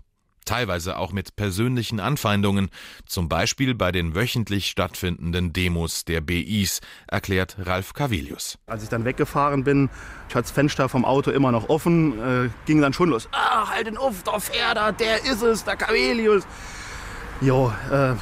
teilweise 0.50 0.98
auch 0.98 1.12
mit 1.12 1.36
persönlichen 1.36 2.00
Anfeindungen, 2.00 2.70
zum 3.06 3.30
Beispiel 3.30 3.76
bei 3.76 3.92
den 3.92 4.16
wöchentlich 4.16 4.66
stattfindenden 4.66 5.54
Demos 5.54 6.06
der 6.06 6.22
BIs, 6.22 6.82
erklärt 7.08 7.56
Ralf 7.60 7.94
Cavilius. 7.94 8.58
Als 8.66 8.82
ich 8.82 8.90
dann 8.90 9.06
weggefahren 9.06 9.64
bin, 9.64 9.90
ich 10.28 10.34
hatte 10.34 10.44
das 10.44 10.52
Fenster 10.52 10.90
vom 10.90 11.06
Auto 11.06 11.30
immer 11.30 11.52
noch 11.52 11.70
offen, 11.70 12.20
äh, 12.20 12.50
ging 12.66 12.82
dann 12.82 12.94
schon 12.94 13.10
los. 13.10 13.30
Ah, 13.32 13.70
halt 13.70 13.86
den 13.86 13.98
Uff, 14.00 14.24
der 14.24 14.40
Pferder, 14.40 14.92
der 14.92 15.24
ist 15.24 15.44
es, 15.44 15.64
der 15.64 15.76
Cavelius. 15.76 16.48
Jo, 17.42 17.72
äh, 17.92 18.14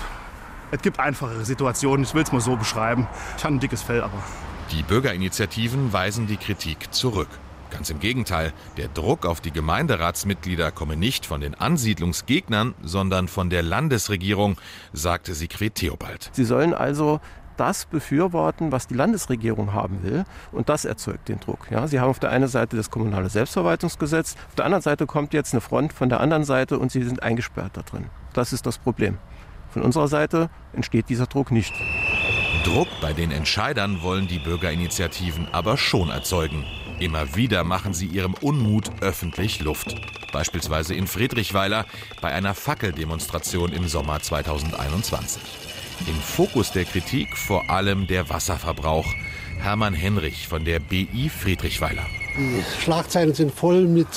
es 0.71 0.81
gibt 0.81 0.99
einfachere 0.99 1.45
Situationen, 1.45 2.03
ich 2.03 2.13
will 2.13 2.23
es 2.23 2.33
mal 2.33 2.41
so 2.41 2.57
beschreiben. 2.57 3.07
Ich 3.37 3.43
habe 3.45 3.55
ein 3.55 3.59
dickes 3.61 3.81
Fell, 3.83 4.01
aber. 4.01 4.21
Die 4.71 4.83
Bürgerinitiativen 4.83 5.93
weisen 5.93 6.27
die 6.27 6.35
Kritik 6.35 6.93
zurück. 6.93 7.29
Ganz 7.69 7.89
im 7.89 7.99
Gegenteil, 7.99 8.53
der 8.77 8.87
Druck 8.87 9.25
auf 9.25 9.41
die 9.41 9.51
Gemeinderatsmitglieder 9.51 10.71
komme 10.71 10.95
nicht 10.95 11.25
von 11.25 11.41
den 11.41 11.55
Ansiedlungsgegnern, 11.55 12.75
sondern 12.81 13.27
von 13.27 13.49
der 13.49 13.63
Landesregierung, 13.63 14.57
sagte 14.93 15.33
Sigrid 15.33 15.75
Theobald. 15.75 16.29
Sie 16.33 16.45
sollen 16.45 16.73
also 16.73 17.19
das 17.57 17.85
befürworten, 17.85 18.71
was 18.71 18.87
die 18.87 18.93
Landesregierung 18.93 19.73
haben 19.73 20.03
will. 20.03 20.23
Und 20.51 20.69
das 20.69 20.85
erzeugt 20.85 21.27
den 21.27 21.39
Druck. 21.39 21.67
Ja, 21.69 21.87
Sie 21.87 21.99
haben 21.99 22.09
auf 22.09 22.19
der 22.19 22.29
einen 22.29 22.47
Seite 22.47 22.77
das 22.77 22.89
kommunale 22.89 23.29
Selbstverwaltungsgesetz, 23.29 24.35
auf 24.47 24.55
der 24.55 24.65
anderen 24.65 24.83
Seite 24.83 25.05
kommt 25.05 25.33
jetzt 25.33 25.53
eine 25.53 25.61
Front 25.61 25.91
von 25.91 26.09
der 26.09 26.21
anderen 26.21 26.43
Seite 26.43 26.79
und 26.79 26.91
Sie 26.91 27.03
sind 27.03 27.21
eingesperrt 27.23 27.71
da 27.73 27.81
drin. 27.81 28.05
Das 28.33 28.53
ist 28.53 28.65
das 28.65 28.77
Problem. 28.77 29.17
Von 29.71 29.81
unserer 29.81 30.07
Seite 30.07 30.49
entsteht 30.73 31.09
dieser 31.09 31.25
Druck 31.25 31.51
nicht. 31.51 31.73
Druck 32.63 32.87
bei 33.01 33.13
den 33.13 33.31
Entscheidern 33.31 34.01
wollen 34.01 34.27
die 34.27 34.39
Bürgerinitiativen 34.39 35.47
aber 35.51 35.77
schon 35.77 36.09
erzeugen. 36.09 36.65
Immer 36.99 37.35
wieder 37.35 37.63
machen 37.63 37.93
sie 37.93 38.07
ihrem 38.07 38.33
Unmut 38.33 38.89
öffentlich 39.01 39.59
Luft. 39.59 39.95
Beispielsweise 40.33 40.95
in 40.95 41.05
Friedrichweiler 41.05 41.85
bei 42.21 42.31
einer 42.31 42.55
Fackeldemonstration 42.55 43.71
im 43.71 43.87
Sommer 43.87 44.19
2021. 44.19 45.41
Im 46.07 46.15
Fokus 46.15 46.71
der 46.71 46.85
Kritik 46.85 47.37
vor 47.37 47.69
allem 47.69 48.07
der 48.07 48.29
Wasserverbrauch. 48.29 49.13
Hermann 49.59 49.93
Henrich 49.93 50.47
von 50.47 50.65
der 50.65 50.79
BI 50.79 51.29
Friedrichweiler. 51.29 52.05
Die 52.37 52.63
Schlagzeilen 52.81 53.33
sind 53.35 53.53
voll 53.53 53.87
mit 53.87 54.07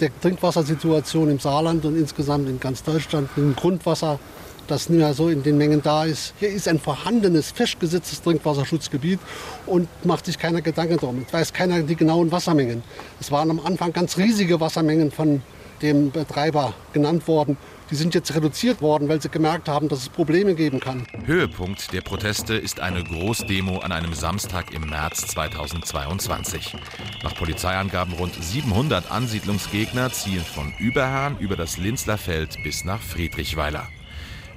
der 0.00 0.10
Trinkwassersituation 0.20 1.30
im 1.30 1.40
Saarland 1.40 1.84
und 1.84 1.96
insgesamt 1.96 2.48
in 2.48 2.60
ganz 2.60 2.84
Deutschland 2.84 3.36
mit 3.36 3.46
dem 3.46 3.56
Grundwasser 3.56 4.20
das 4.66 4.88
nicht 4.88 4.98
mehr 4.98 5.14
so 5.14 5.28
in 5.28 5.42
den 5.42 5.58
Mengen 5.58 5.82
da 5.82 6.04
ist. 6.04 6.34
Hier 6.38 6.50
ist 6.50 6.68
ein 6.68 6.78
vorhandenes, 6.78 7.50
festgesetztes 7.50 8.22
Trinkwasserschutzgebiet 8.22 9.20
und 9.66 9.88
macht 10.04 10.26
sich 10.26 10.38
keiner 10.38 10.62
Gedanken 10.62 10.98
darum. 10.98 11.24
Es 11.26 11.32
weiß 11.32 11.52
keiner 11.52 11.82
die 11.82 11.96
genauen 11.96 12.30
Wassermengen. 12.32 12.82
Es 13.20 13.30
waren 13.30 13.50
am 13.50 13.60
Anfang 13.60 13.92
ganz 13.92 14.16
riesige 14.16 14.60
Wassermengen 14.60 15.10
von 15.10 15.42
dem 15.82 16.10
Betreiber 16.10 16.74
genannt 16.92 17.26
worden. 17.28 17.56
Die 17.90 17.94
sind 17.94 18.14
jetzt 18.14 18.34
reduziert 18.34 18.82
worden, 18.82 19.08
weil 19.08 19.22
sie 19.22 19.28
gemerkt 19.28 19.68
haben, 19.68 19.88
dass 19.88 20.00
es 20.00 20.08
Probleme 20.08 20.54
geben 20.56 20.80
kann. 20.80 21.06
Höhepunkt 21.24 21.92
der 21.92 22.00
Proteste 22.00 22.54
ist 22.54 22.80
eine 22.80 23.04
Großdemo 23.04 23.78
an 23.78 23.92
einem 23.92 24.12
Samstag 24.12 24.72
im 24.74 24.88
März 24.88 25.28
2022. 25.28 26.74
Nach 27.22 27.34
Polizeiangaben 27.36 28.14
rund 28.14 28.34
700 28.34 29.12
Ansiedlungsgegner 29.12 30.10
ziehen 30.10 30.42
von 30.42 30.72
Überhahn 30.78 31.38
über 31.38 31.54
das 31.54 31.78
Linzlerfeld 31.78 32.60
bis 32.64 32.84
nach 32.84 33.00
Friedrichweiler. 33.00 33.86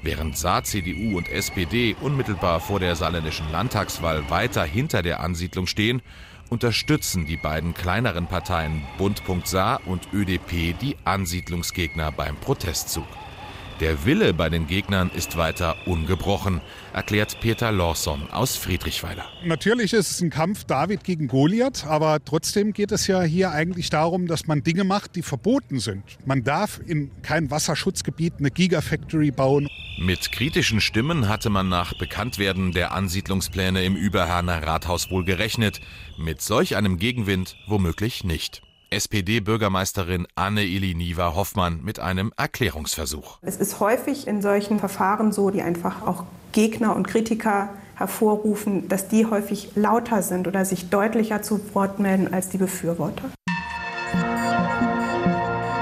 Während 0.01 0.37
Saar, 0.37 0.63
CDU 0.63 1.17
und 1.17 1.29
SPD 1.29 1.95
unmittelbar 1.99 2.59
vor 2.59 2.79
der 2.79 2.95
saarländischen 2.95 3.51
Landtagswahl 3.51 4.29
weiter 4.29 4.63
hinter 4.63 5.01
der 5.01 5.19
Ansiedlung 5.19 5.67
stehen, 5.67 6.01
unterstützen 6.49 7.25
die 7.25 7.37
beiden 7.37 7.73
kleineren 7.73 8.27
Parteien 8.27 8.81
Bund.Saar 8.97 9.41
Saar 9.45 9.81
und 9.85 10.07
ÖDP 10.13 10.77
die 10.79 10.95
Ansiedlungsgegner 11.03 12.11
beim 12.11 12.35
Protestzug. 12.37 13.07
Der 13.79 14.03
Wille 14.03 14.33
bei 14.33 14.49
den 14.49 14.67
Gegnern 14.67 15.09
ist 15.15 15.37
weiter 15.37 15.77
ungebrochen, 15.85 16.59
erklärt 16.91 17.39
Peter 17.39 17.71
Lawson 17.71 18.29
aus 18.29 18.57
Friedrichweiler. 18.57 19.23
Natürlich 19.45 19.93
ist 19.93 20.11
es 20.11 20.19
ein 20.19 20.29
Kampf 20.29 20.65
David 20.65 21.05
gegen 21.05 21.29
Goliath, 21.29 21.85
aber 21.85 22.19
trotzdem 22.25 22.73
geht 22.73 22.91
es 22.91 23.07
ja 23.07 23.21
hier 23.21 23.51
eigentlich 23.51 23.89
darum, 23.89 24.27
dass 24.27 24.47
man 24.47 24.63
Dinge 24.63 24.83
macht, 24.83 25.15
die 25.15 25.21
verboten 25.21 25.79
sind. 25.79 26.03
Man 26.25 26.43
darf 26.43 26.81
in 26.85 27.09
kein 27.21 27.51
Wasserschutzgebiet 27.51 28.33
eine 28.39 28.51
Gigafactory 28.51 29.31
bauen. 29.31 29.69
Mit 29.97 30.33
kritischen 30.33 30.81
Stimmen 30.81 31.29
hatte 31.29 31.49
man 31.49 31.69
nach 31.69 31.97
Bekanntwerden 31.97 32.73
der 32.73 32.91
Ansiedlungspläne 32.91 33.85
im 33.85 33.95
Überherner 33.95 34.61
Rathaus 34.61 35.09
wohl 35.09 35.23
gerechnet. 35.23 35.79
Mit 36.17 36.41
solch 36.41 36.75
einem 36.75 36.97
Gegenwind 36.97 37.55
womöglich 37.65 38.25
nicht. 38.25 38.61
SPD-Bürgermeisterin 38.89 40.27
Anne-Eli 40.35 40.95
Niva-Hoffmann 40.95 41.81
mit 41.83 41.99
einem 41.99 42.31
Erklärungsversuch. 42.37 43.39
Es 43.41 43.57
ist 43.57 43.79
häufig 43.79 44.27
in 44.27 44.41
solchen 44.41 44.79
Verfahren 44.79 45.31
so, 45.31 45.49
die 45.49 45.61
einfach 45.61 46.05
auch 46.05 46.23
Gegner 46.51 46.95
und 46.95 47.07
Kritiker 47.07 47.69
hervorrufen, 47.95 48.87
dass 48.87 49.07
die 49.07 49.25
häufig 49.25 49.71
lauter 49.75 50.21
sind 50.21 50.47
oder 50.47 50.65
sich 50.65 50.89
deutlicher 50.89 51.41
zu 51.41 51.59
Wort 51.73 51.99
melden 51.99 52.33
als 52.33 52.49
die 52.49 52.57
Befürworter. 52.57 53.25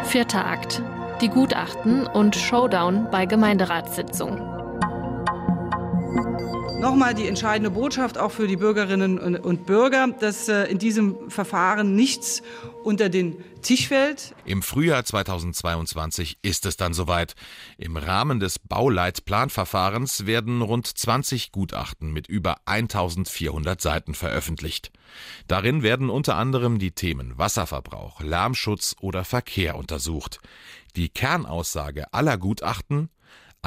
Vierter 0.05 0.45
Akt. 0.45 0.81
Die 1.21 1.29
Gutachten 1.29 2.05
und 2.07 2.35
Showdown 2.35 3.07
bei 3.11 3.25
Gemeinderatssitzungen. 3.25 4.56
Nochmal 6.79 7.15
die 7.15 7.27
entscheidende 7.27 7.71
Botschaft 7.71 8.19
auch 8.19 8.31
für 8.31 8.47
die 8.47 8.55
Bürgerinnen 8.55 9.17
und 9.35 9.65
Bürger, 9.65 10.09
dass 10.19 10.47
äh, 10.47 10.65
in 10.65 10.77
diesem 10.77 11.31
Verfahren 11.31 11.95
nichts 11.95 12.43
unter 12.83 13.09
den 13.09 13.43
Tisch 13.63 13.87
fällt. 13.87 14.35
Im 14.45 14.61
Frühjahr 14.61 15.03
2022 15.03 16.37
ist 16.43 16.67
es 16.67 16.77
dann 16.77 16.93
soweit. 16.93 17.33
Im 17.79 17.97
Rahmen 17.97 18.39
des 18.39 18.59
Bauleitplanverfahrens 18.59 20.27
werden 20.27 20.61
rund 20.61 20.85
20 20.85 21.51
Gutachten 21.51 22.13
mit 22.13 22.27
über 22.27 22.57
1400 22.65 23.81
Seiten 23.81 24.13
veröffentlicht. 24.13 24.91
Darin 25.47 25.81
werden 25.81 26.11
unter 26.11 26.35
anderem 26.35 26.77
die 26.77 26.91
Themen 26.91 27.39
Wasserverbrauch, 27.39 28.21
Lärmschutz 28.21 28.95
oder 29.01 29.25
Verkehr 29.25 29.75
untersucht. 29.75 30.39
Die 30.95 31.09
Kernaussage 31.09 32.13
aller 32.13 32.37
Gutachten 32.37 33.09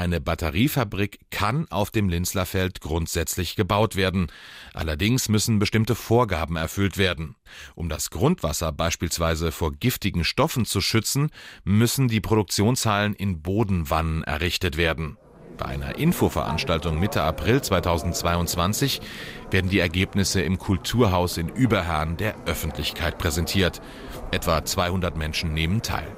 eine 0.01 0.19
Batteriefabrik 0.19 1.21
kann 1.31 1.67
auf 1.71 1.91
dem 1.91 2.09
Linzlerfeld 2.09 2.81
grundsätzlich 2.81 3.55
gebaut 3.55 3.97
werden. 3.97 4.29
Allerdings 4.73 5.29
müssen 5.29 5.59
bestimmte 5.59 5.95
Vorgaben 5.95 6.57
erfüllt 6.57 6.97
werden. 6.97 7.37
Um 7.75 7.91
das 7.91 8.09
Grundwasser 8.09 8.73
beispielsweise 8.73 9.53
vor 9.53 9.73
giftigen 9.73 10.25
Stoffen 10.25 10.65
zu 10.65 10.81
schützen, 10.81 11.29
müssen 11.65 12.09
die 12.09 12.23
Produktionshallen 12.23 13.13
in 13.13 13.43
Bodenwannen 13.43 14.25
errichtet 14.25 14.79
werden. 14.79 15.19
Bei 15.59 15.67
einer 15.67 15.99
Infoveranstaltung 15.99 16.99
Mitte 16.99 17.23
April 17.23 17.61
2022 17.61 19.03
werden 19.51 19.69
die 19.69 19.81
Ergebnisse 19.81 20.41
im 20.41 20.57
Kulturhaus 20.57 21.37
in 21.37 21.51
Überherrn 21.51 22.17
der 22.17 22.37
Öffentlichkeit 22.47 23.19
präsentiert. 23.19 23.83
Etwa 24.31 24.65
200 24.65 25.19
Menschen 25.19 25.53
nehmen 25.53 25.83
teil. 25.83 26.09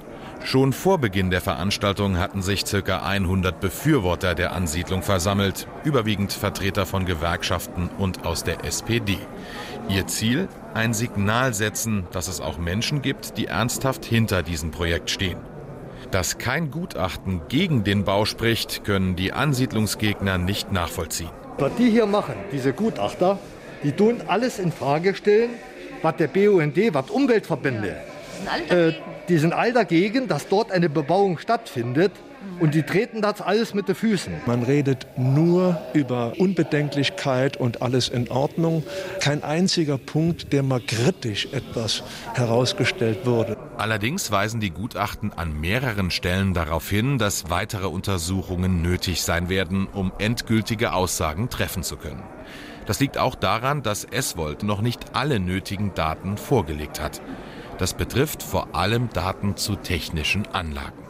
Schon 0.44 0.72
vor 0.72 0.98
Beginn 0.98 1.30
der 1.30 1.40
Veranstaltung 1.40 2.18
hatten 2.18 2.42
sich 2.42 2.64
ca. 2.64 2.98
100 2.98 3.60
Befürworter 3.60 4.34
der 4.34 4.52
Ansiedlung 4.52 5.02
versammelt, 5.02 5.68
überwiegend 5.84 6.32
Vertreter 6.32 6.84
von 6.84 7.06
Gewerkschaften 7.06 7.88
und 7.98 8.26
aus 8.26 8.42
der 8.42 8.64
SPD. 8.64 9.18
Ihr 9.88 10.06
Ziel? 10.08 10.48
Ein 10.74 10.94
Signal 10.94 11.54
setzen, 11.54 12.06
dass 12.12 12.28
es 12.28 12.40
auch 12.40 12.58
Menschen 12.58 13.02
gibt, 13.02 13.38
die 13.38 13.46
ernsthaft 13.46 14.04
hinter 14.04 14.42
diesem 14.42 14.72
Projekt 14.72 15.10
stehen. 15.10 15.38
Dass 16.10 16.38
kein 16.38 16.70
Gutachten 16.70 17.42
gegen 17.48 17.84
den 17.84 18.04
Bau 18.04 18.24
spricht, 18.24 18.84
können 18.84 19.16
die 19.16 19.32
Ansiedlungsgegner 19.32 20.38
nicht 20.38 20.72
nachvollziehen. 20.72 21.30
Was 21.58 21.74
die 21.76 21.90
hier 21.90 22.06
machen, 22.06 22.34
diese 22.50 22.72
Gutachter, 22.72 23.38
die 23.84 23.92
tun 23.92 24.20
alles 24.26 24.58
in 24.58 24.72
Frage 24.72 25.14
stellen, 25.14 25.50
was 26.02 26.16
der 26.16 26.26
BUND, 26.26 26.76
was 26.92 27.10
Umweltverbände, 27.10 27.96
äh, 28.68 28.92
die 29.28 29.38
sind 29.38 29.52
all 29.52 29.72
dagegen, 29.72 30.28
dass 30.28 30.48
dort 30.48 30.72
eine 30.72 30.88
Bebauung 30.88 31.38
stattfindet. 31.38 32.12
Und 32.58 32.74
die 32.74 32.82
treten 32.82 33.22
das 33.22 33.40
alles 33.40 33.72
mit 33.72 33.88
den 33.88 33.94
Füßen. 33.94 34.32
Man 34.46 34.62
redet 34.62 35.06
nur 35.16 35.80
über 35.94 36.32
Unbedenklichkeit 36.38 37.56
und 37.56 37.82
alles 37.82 38.08
in 38.08 38.28
Ordnung. 38.30 38.82
Kein 39.20 39.44
einziger 39.44 39.98
Punkt, 39.98 40.52
der 40.52 40.62
mal 40.62 40.80
kritisch 40.80 41.48
etwas 41.52 42.02
herausgestellt 42.34 43.26
wurde. 43.26 43.56
Allerdings 43.78 44.30
weisen 44.30 44.60
die 44.60 44.70
Gutachten 44.70 45.32
an 45.32 45.60
mehreren 45.60 46.10
Stellen 46.10 46.52
darauf 46.52 46.88
hin, 46.88 47.18
dass 47.18 47.48
weitere 47.48 47.86
Untersuchungen 47.86 48.82
nötig 48.82 49.22
sein 49.22 49.48
werden, 49.48 49.86
um 49.86 50.12
endgültige 50.18 50.92
Aussagen 50.92 51.48
treffen 51.48 51.82
zu 51.82 51.96
können. 51.96 52.22
Das 52.86 52.98
liegt 52.98 53.18
auch 53.18 53.36
daran, 53.36 53.82
dass 53.82 54.04
Eswold 54.04 54.64
noch 54.64 54.80
nicht 54.80 55.14
alle 55.14 55.38
nötigen 55.38 55.94
Daten 55.94 56.36
vorgelegt 56.36 57.00
hat. 57.00 57.22
Das 57.82 57.94
betrifft 57.94 58.44
vor 58.44 58.76
allem 58.76 59.08
Daten 59.12 59.56
zu 59.56 59.74
technischen 59.74 60.46
Anlagen. 60.52 61.02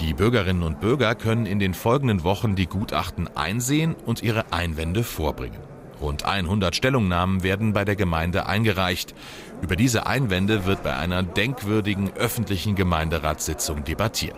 Die 0.00 0.14
Bürgerinnen 0.14 0.64
und 0.64 0.80
Bürger 0.80 1.14
können 1.14 1.46
in 1.46 1.60
den 1.60 1.74
folgenden 1.74 2.24
Wochen 2.24 2.56
die 2.56 2.66
Gutachten 2.66 3.28
einsehen 3.36 3.94
und 3.94 4.20
ihre 4.20 4.52
Einwände 4.52 5.04
vorbringen. 5.04 5.60
Rund 6.00 6.24
100 6.24 6.74
Stellungnahmen 6.74 7.44
werden 7.44 7.72
bei 7.72 7.84
der 7.84 7.94
Gemeinde 7.94 8.46
eingereicht. 8.46 9.14
Über 9.62 9.76
diese 9.76 10.08
Einwände 10.08 10.66
wird 10.66 10.82
bei 10.82 10.96
einer 10.96 11.22
denkwürdigen 11.22 12.12
öffentlichen 12.14 12.74
Gemeinderatssitzung 12.74 13.84
debattiert. 13.84 14.34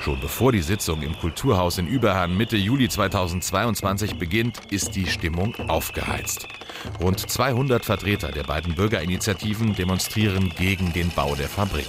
Schon 0.00 0.18
bevor 0.18 0.50
die 0.50 0.62
Sitzung 0.62 1.02
im 1.02 1.14
Kulturhaus 1.18 1.76
in 1.76 1.86
Überhahn 1.86 2.34
Mitte 2.34 2.56
Juli 2.56 2.88
2022 2.88 4.16
beginnt, 4.16 4.58
ist 4.70 4.96
die 4.96 5.06
Stimmung 5.06 5.54
aufgeheizt. 5.68 6.48
Rund 6.98 7.18
200 7.20 7.84
Vertreter 7.84 8.32
der 8.32 8.44
beiden 8.44 8.74
Bürgerinitiativen 8.74 9.74
demonstrieren 9.74 10.54
gegen 10.56 10.94
den 10.94 11.10
Bau 11.10 11.34
der 11.34 11.48
Fabrik. 11.48 11.86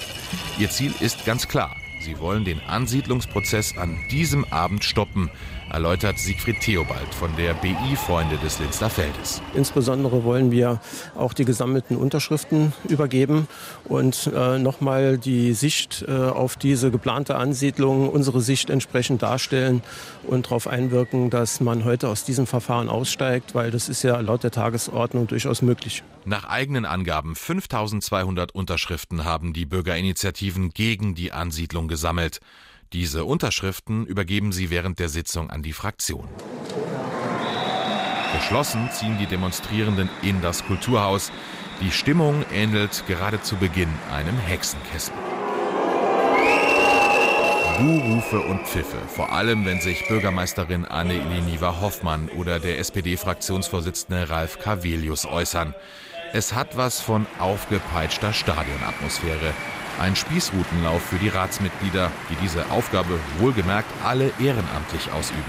Ihr 0.60 0.70
Ziel 0.70 0.94
ist 1.00 1.26
ganz 1.26 1.48
klar. 1.48 1.78
Sie 2.02 2.20
wollen 2.20 2.44
den 2.44 2.60
Ansiedlungsprozess 2.60 3.78
an 3.78 3.98
diesem 4.10 4.44
Abend 4.52 4.84
stoppen, 4.84 5.30
erläutert 5.72 6.20
Siegfried 6.20 6.60
Theobald 6.60 7.14
von 7.14 7.36
der 7.36 7.54
BI 7.54 7.96
Freunde 7.96 8.38
des 8.38 8.60
Linzler 8.60 8.90
Feldes. 8.90 9.42
Insbesondere 9.54 10.24
wollen 10.24 10.52
wir 10.52 10.80
auch 11.16 11.34
die 11.34 11.46
gesammelten 11.46 11.98
Unterschriften 11.98 12.74
übergeben 12.88 13.48
und 13.86 14.30
äh, 14.36 14.60
nochmal 14.60 15.18
die 15.18 15.54
Sicht 15.54 16.06
äh, 16.08 16.12
auf 16.12 16.56
diese 16.56 16.92
geplante 16.92 17.36
Ansiedlung, 17.36 18.10
unsere 18.10 18.42
Sicht 18.42 18.70
entsprechend 18.70 19.22
darstellen 19.22 19.82
und 20.28 20.48
darauf 20.48 20.68
einwirken, 20.68 21.30
dass 21.30 21.62
man 21.62 21.86
heute 21.86 22.10
aus 22.10 22.24
diesem 22.24 22.48
Verfahren 22.48 22.90
aussteigt, 22.90 23.56
weil 23.56 23.72
das 23.72 23.90
ist 23.90 24.04
ja 24.04 24.20
laut 24.20 24.44
der 24.44 24.52
Tagesordnung 24.52 25.28
durchaus 25.28 25.62
möglich. 25.62 26.04
Nach 26.26 26.46
eigenen 26.46 26.86
Angaben 26.86 27.36
5200 27.36 28.52
Unterschriften 28.54 29.26
haben 29.26 29.54
die 29.54 29.66
Bürgerinitiativen 29.66 30.70
gegen 30.70 31.16
die 31.16 31.32
Ansiedlung 31.32 31.88
gesammelt. 31.88 32.40
Diese 32.94 33.24
Unterschriften 33.24 34.06
übergeben 34.06 34.52
sie 34.52 34.70
während 34.70 35.00
der 35.00 35.08
Sitzung 35.08 35.50
an 35.50 35.64
die 35.64 35.72
Fraktion. 35.72 36.28
Geschlossen 38.36 38.90
ziehen 38.92 39.18
die 39.18 39.28
Demonstrierenden 39.28 40.10
in 40.22 40.42
das 40.42 40.66
Kulturhaus. 40.66 41.32
Die 41.80 41.92
Stimmung 41.92 42.44
ähnelt 42.54 43.06
gerade 43.08 43.42
zu 43.42 43.56
Beginn 43.56 43.88
einem 44.12 44.38
Hexenkessel. 44.38 45.14
Buhrufe 47.80 48.42
und 48.42 48.68
Pfiffe, 48.68 49.00
vor 49.08 49.32
allem 49.32 49.66
wenn 49.66 49.80
sich 49.80 50.06
Bürgermeisterin 50.10 50.84
Anne 50.84 51.14
Eliniva 51.14 51.80
Hoffmann 51.80 52.28
oder 52.28 52.60
der 52.60 52.78
SPD-Fraktionsvorsitzende 52.80 54.30
Ralf 54.30 54.60
Cavelius 54.60 55.26
äußern. 55.26 55.74
Es 56.34 56.54
hat 56.54 56.76
was 56.76 57.00
von 57.00 57.26
aufgepeitschter 57.40 58.34
Stadionatmosphäre. 58.34 59.54
Ein 60.00 60.16
Spießrutenlauf 60.16 61.02
für 61.02 61.18
die 61.18 61.30
Ratsmitglieder, 61.30 62.12
die 62.30 62.36
diese 62.36 62.72
Aufgabe 62.72 63.20
wohlgemerkt 63.38 63.90
alle 64.04 64.32
ehrenamtlich 64.40 65.12
ausüben. 65.12 65.44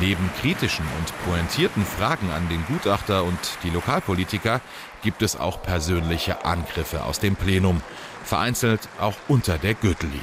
Neben 0.00 0.30
kritischen 0.40 0.86
und 0.98 1.12
pointierten 1.24 1.84
Fragen 1.84 2.30
an 2.30 2.48
den 2.48 2.64
Gutachter 2.66 3.24
und 3.24 3.38
die 3.62 3.70
Lokalpolitiker 3.70 4.60
gibt 5.02 5.22
es 5.22 5.36
auch 5.36 5.62
persönliche 5.62 6.44
Angriffe 6.44 7.04
aus 7.04 7.18
dem 7.20 7.36
Plenum, 7.36 7.82
vereinzelt 8.24 8.88
auch 9.00 9.14
unter 9.28 9.58
der 9.58 9.74
Gürtellinie. 9.74 10.22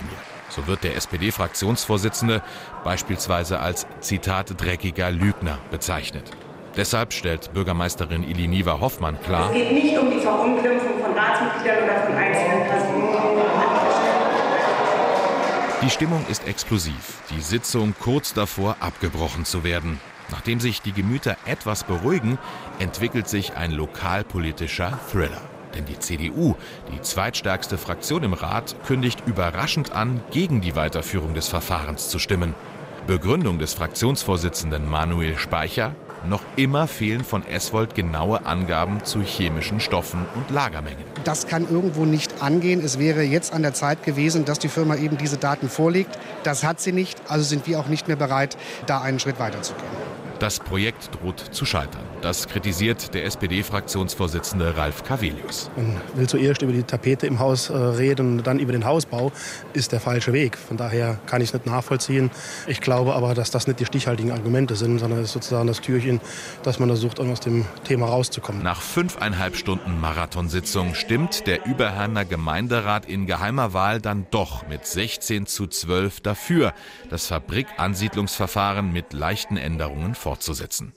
So 0.50 0.68
wird 0.68 0.84
der 0.84 0.96
SPD-Fraktionsvorsitzende 0.96 2.42
beispielsweise 2.84 3.60
als 3.60 3.86
Zitat 4.02 4.60
dreckiger 4.60 5.12
Lügner 5.12 5.60
bezeichnet. 5.70 6.32
Deshalb 6.76 7.14
stellt 7.14 7.54
Bürgermeisterin 7.54 8.24
Iliniva 8.24 8.80
Hoffmann 8.80 9.20
klar, 9.22 9.50
es 9.50 9.54
geht 9.54 9.72
nicht 9.72 9.98
um 9.98 10.12
die 10.12 10.20
Verunglimpfung 10.20 11.00
von 11.02 11.14
Ratsmitgliedern 11.18 11.84
oder 11.84 12.02
von 12.02 12.16
einzelnen 12.16 12.68
Personen. 12.68 13.10
Die 15.82 15.90
Stimmung 15.90 16.26
ist 16.30 16.46
explosiv, 16.46 17.22
die 17.30 17.40
Sitzung 17.40 17.96
kurz 18.00 18.34
davor 18.34 18.76
abgebrochen 18.82 19.46
zu 19.46 19.64
werden. 19.64 20.02
Nachdem 20.30 20.60
sich 20.60 20.82
die 20.82 20.92
Gemüter 20.92 21.38
etwas 21.46 21.86
beruhigen, 21.86 22.38
entwickelt 22.80 23.30
sich 23.30 23.56
ein 23.56 23.72
lokalpolitischer 23.72 25.00
Thriller. 25.10 25.42
Denn 25.76 25.86
die 25.86 25.98
CDU, 25.98 26.56
die 26.94 27.02
zweitstärkste 27.02 27.78
Fraktion 27.78 28.24
im 28.24 28.34
Rat, 28.34 28.76
kündigt 28.86 29.24
überraschend 29.26 29.94
an, 29.94 30.22
gegen 30.32 30.60
die 30.60 30.76
Weiterführung 30.76 31.34
des 31.34 31.48
Verfahrens 31.48 32.10
zu 32.10 32.20
stimmen. 32.20 32.56
Begründung 33.08 33.58
des 33.58 33.74
Fraktionsvorsitzenden 33.74 34.88
Manuel 34.88 35.38
Speicher, 35.38 35.96
noch 36.28 36.42
immer 36.56 36.88
fehlen 36.88 37.24
von 37.24 37.46
Eswold 37.46 37.96
genaue 37.96 38.46
Angaben 38.46 39.04
zu 39.04 39.22
chemischen 39.22 39.80
Stoffen 39.80 40.26
und 40.36 40.50
Lagermengen. 40.52 41.04
Das 41.24 41.48
kann 41.48 41.70
irgendwo 41.70 42.06
nicht 42.06 42.42
angehen. 42.42 42.84
Es 42.84 43.00
wäre 43.00 43.24
jetzt 43.24 43.54
an 43.54 43.62
der 43.62 43.74
Zeit 43.74 44.04
gewesen, 44.04 44.46
dass 44.46 44.60
die 44.60 44.70
Firma 44.70 44.96
eben 44.96 45.18
diese 45.18 45.38
Daten 45.38 45.70
vorlegt. 45.70 46.18
Das 46.44 46.64
hat 46.64 46.80
sie 46.80 46.92
nicht, 46.92 47.22
also 47.28 47.44
sind 47.44 47.68
wir 47.68 47.80
auch 47.80 47.88
nicht 47.88 48.08
mehr 48.08 48.18
bereit, 48.18 48.58
da 48.86 49.02
einen 49.02 49.20
Schritt 49.20 49.40
weiterzugehen. 49.40 50.09
Das 50.40 50.60
Projekt 50.60 51.10
droht 51.16 51.40
zu 51.52 51.66
scheitern. 51.66 52.04
Das 52.22 52.48
kritisiert 52.48 53.14
der 53.14 53.26
SPD-Fraktionsvorsitzende 53.26 54.78
Ralf 54.78 55.04
Cavelius. 55.04 55.70
Man 55.76 55.98
will 56.16 56.28
zuerst 56.28 56.62
über 56.62 56.72
die 56.72 56.84
Tapete 56.84 57.28
im 57.28 57.40
Haus 57.40 57.70
äh, 57.70 57.76
reden 57.76 58.38
und 58.40 58.48
dann 58.48 58.60
über 58.60 58.72
den 58.72 58.86
Hausbau, 58.86 59.32
ist 59.74 59.92
der 59.92 60.00
falsche 60.00 60.32
Weg. 60.32 60.58
Von 60.58 60.78
daher 60.78 61.20
kann 61.26 61.42
ich 61.42 61.50
es 61.50 61.54
nicht 61.54 61.66
nachvollziehen. 61.66 62.32
Ich 62.68 62.80
glaube 62.82 63.16
aber, 63.16 63.34
dass 63.34 63.52
das 63.52 63.68
nicht 63.68 63.80
die 63.80 63.86
stichhaltigen 63.86 64.32
Argumente 64.32 64.76
sind, 64.76 65.00
sondern 65.00 65.20
es 65.20 65.26
ist 65.26 65.34
sozusagen 65.34 65.68
das 65.68 65.82
Türchen, 65.82 66.22
dass 66.64 66.80
man 66.80 66.90
versucht, 66.90 67.20
aus 67.20 67.40
dem 67.40 67.66
Thema 67.84 68.08
rauszukommen. 68.08 68.64
Nach 68.64 68.82
fünfeinhalb 68.82 69.56
Stunden 69.56 70.00
Marathonsitzung 70.00 70.96
stimmt 70.96 71.48
der 71.48 71.66
Überherner 71.66 72.26
Gemeinderat 72.26 73.06
in 73.06 73.26
geheimer 73.26 73.74
Wahl 73.74 74.02
dann 74.02 74.28
doch 74.32 74.68
mit 74.68 74.86
16 74.86 75.46
zu 75.46 75.68
12 75.68 76.22
dafür, 76.22 76.74
das 77.10 77.28
Fabrikansiedlungsverfahren 77.28 78.92
mit 78.92 79.14
leichten 79.14 79.58
Änderungen 79.58 80.16
fortzusetzen. 80.30 80.94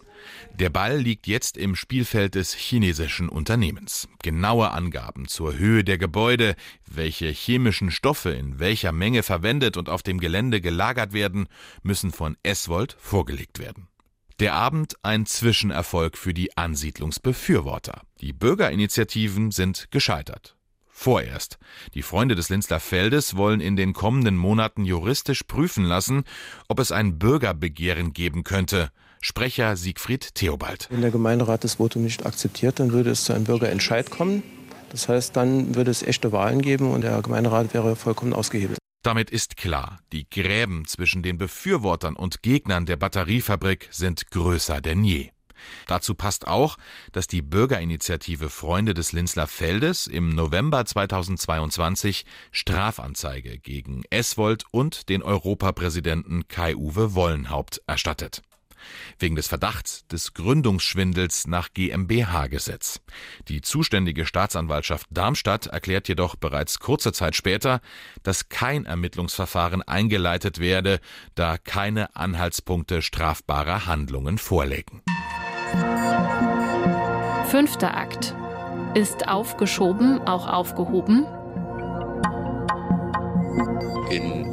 Der 0.53 0.68
Ball 0.68 0.99
liegt 0.99 1.27
jetzt 1.27 1.57
im 1.57 1.75
Spielfeld 1.75 2.35
des 2.35 2.53
chinesischen 2.53 3.31
Unternehmens. 3.31 4.07
Genaue 4.23 4.73
Angaben 4.73 5.27
zur 5.27 5.57
Höhe 5.57 5.85
der 5.85 5.97
Gebäude, 5.97 6.55
welche 6.87 7.29
chemischen 7.29 7.90
Stoffe 7.90 8.29
in 8.29 8.59
welcher 8.59 8.92
Menge 8.92 9.23
verwendet 9.23 9.79
und 9.79 9.88
auf 9.88 10.03
dem 10.03 10.21
Gelände 10.21 10.61
gelagert 10.61 11.14
werden, 11.14 11.49
müssen 11.83 12.12
von 12.12 12.37
Eswold 12.42 12.95
vorgelegt 13.01 13.59
werden. 13.59 13.88
Der 14.38 14.53
Abend 14.53 14.97
ein 15.03 15.25
Zwischenerfolg 15.25 16.18
für 16.18 16.35
die 16.35 16.55
Ansiedlungsbefürworter. 16.55 18.03
Die 18.21 18.35
Bürgerinitiativen 18.35 19.51
sind 19.51 19.90
gescheitert. 19.90 20.57
Vorerst. 20.90 21.59
Die 21.95 22.03
Freunde 22.03 22.35
des 22.35 22.51
Linzler 22.51 22.81
Feldes 22.81 23.35
wollen 23.35 23.62
in 23.62 23.77
den 23.77 23.95
kommenden 23.95 24.37
Monaten 24.37 24.85
juristisch 24.85 25.42
prüfen 25.45 25.85
lassen, 25.85 26.25
ob 26.68 26.79
es 26.79 26.92
ein 26.92 27.18
Bürgerbegehren 27.18 28.12
geben 28.12 28.45
könnte. 28.45 28.92
Sprecher 29.24 29.76
Siegfried 29.76 30.35
Theobald. 30.35 30.88
Wenn 30.90 31.00
der 31.00 31.12
Gemeinderat 31.12 31.62
das 31.62 31.74
Votum 31.74 32.02
nicht 32.02 32.26
akzeptiert, 32.26 32.80
dann 32.80 32.90
würde 32.90 33.11
es 33.11 33.22
zu 33.22 33.32
einem 33.32 33.44
Bürgerentscheid 33.44 34.11
kommen. 34.11 34.42
Das 34.90 35.08
heißt, 35.08 35.37
dann 35.37 35.76
würde 35.76 35.92
es 35.92 36.02
echte 36.02 36.32
Wahlen 36.32 36.61
geben 36.61 36.90
und 36.90 37.02
der 37.02 37.22
Gemeinderat 37.22 37.72
wäre 37.72 37.94
vollkommen 37.94 38.32
ausgehebelt. 38.32 38.78
Damit 39.04 39.30
ist 39.30 39.56
klar, 39.56 40.00
die 40.12 40.28
Gräben 40.28 40.87
zwischen 40.87 41.22
den 41.22 41.38
Befürwortern 41.38 42.16
und 42.16 42.42
Gegnern 42.42 42.85
der 42.85 42.96
Batteriefabrik 42.96 43.88
sind 43.92 44.28
größer 44.32 44.80
denn 44.80 45.04
je. 45.04 45.30
Dazu 45.87 46.16
passt 46.16 46.48
auch, 46.48 46.76
dass 47.12 47.28
die 47.28 47.42
Bürgerinitiative 47.42 48.50
Freunde 48.50 48.92
des 48.92 49.12
Linzler 49.12 49.46
Feldes 49.46 50.08
im 50.08 50.30
November 50.30 50.85
2022 50.85 52.24
Strafanzeige 52.50 53.61
gegen 53.61 54.02
Eswold 54.11 54.64
und 54.72 55.08
den 55.08 55.22
Europapräsidenten 55.22 56.48
Kai-Uwe 56.48 57.14
Wollenhaupt 57.14 57.80
erstattet 57.87 58.42
wegen 59.18 59.37
des 59.37 59.49
Verdachts 59.49 60.07
des 60.09 60.35
Gründungsschwindels 60.35 61.47
nach 61.47 61.73
GmbH-Gesetz. 61.73 63.01
Die 63.49 63.61
zuständige 63.61 64.27
Staatsanwaltschaft 64.27 65.07
Darmstadt 65.11 65.66
erklärt 65.66 66.09
jedoch 66.09 66.37
bereits 66.37 66.79
kurze 66.79 67.12
Zeit 67.12 67.37
später, 67.37 67.81
dass 68.23 68.49
kein 68.49 68.85
Ermittlungsverfahren 68.85 69.83
eingeleitet 69.83 70.59
werde, 70.59 71.01
da 71.35 71.59
keine 71.59 72.14
Anhaltspunkte 72.16 73.03
strafbarer 73.03 73.87
Handlungen 73.87 74.38
vorlägen. 74.38 75.03
Fünfter 77.49 77.97
Akt. 77.97 78.35
Ist 78.95 79.29
aufgeschoben 79.29 80.21
auch 80.27 80.47
aufgehoben? 80.47 81.27
In 84.11 84.51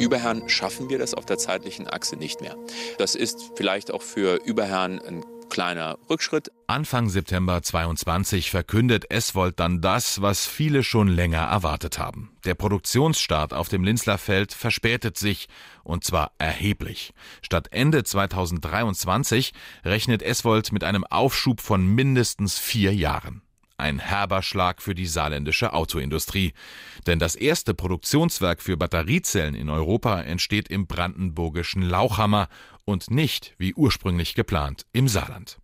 Überherrn 0.00 0.48
schaffen 0.48 0.88
wir 0.88 0.98
das 0.98 1.14
auf 1.14 1.26
der 1.26 1.38
zeitlichen 1.38 1.86
Achse 1.86 2.16
nicht 2.16 2.40
mehr. 2.40 2.56
Das 2.98 3.14
ist 3.14 3.50
vielleicht 3.54 3.90
auch 3.90 4.02
für 4.02 4.36
Überherrn 4.44 4.98
ein 5.00 5.24
kleiner 5.50 5.98
Rückschritt. 6.08 6.50
Anfang 6.68 7.10
September 7.10 7.60
22 7.60 8.50
verkündet 8.50 9.10
Eswold 9.10 9.60
dann 9.60 9.82
das, 9.82 10.22
was 10.22 10.46
viele 10.46 10.82
schon 10.82 11.08
länger 11.08 11.42
erwartet 11.42 11.98
haben. 11.98 12.30
Der 12.44 12.54
Produktionsstart 12.54 13.52
auf 13.52 13.68
dem 13.68 13.84
Linzler 13.84 14.16
Feld 14.16 14.54
verspätet 14.54 15.18
sich, 15.18 15.48
und 15.82 16.04
zwar 16.04 16.32
erheblich. 16.38 17.12
Statt 17.42 17.68
Ende 17.72 18.04
2023 18.04 19.52
rechnet 19.84 20.22
Eswold 20.22 20.72
mit 20.72 20.84
einem 20.84 21.04
Aufschub 21.04 21.60
von 21.60 21.84
mindestens 21.86 22.58
vier 22.58 22.94
Jahren. 22.94 23.42
Ein 23.80 23.98
herber 23.98 24.42
Schlag 24.42 24.82
für 24.82 24.94
die 24.94 25.06
saarländische 25.06 25.72
Autoindustrie. 25.72 26.52
Denn 27.06 27.18
das 27.18 27.34
erste 27.34 27.74
Produktionswerk 27.74 28.60
für 28.60 28.76
Batteriezellen 28.76 29.54
in 29.54 29.70
Europa 29.70 30.20
entsteht 30.20 30.68
im 30.68 30.86
brandenburgischen 30.86 31.82
Lauchhammer 31.82 32.48
und 32.84 33.10
nicht, 33.10 33.54
wie 33.58 33.74
ursprünglich 33.74 34.34
geplant, 34.34 34.86
im 34.92 35.08
Saarland. 35.08 35.58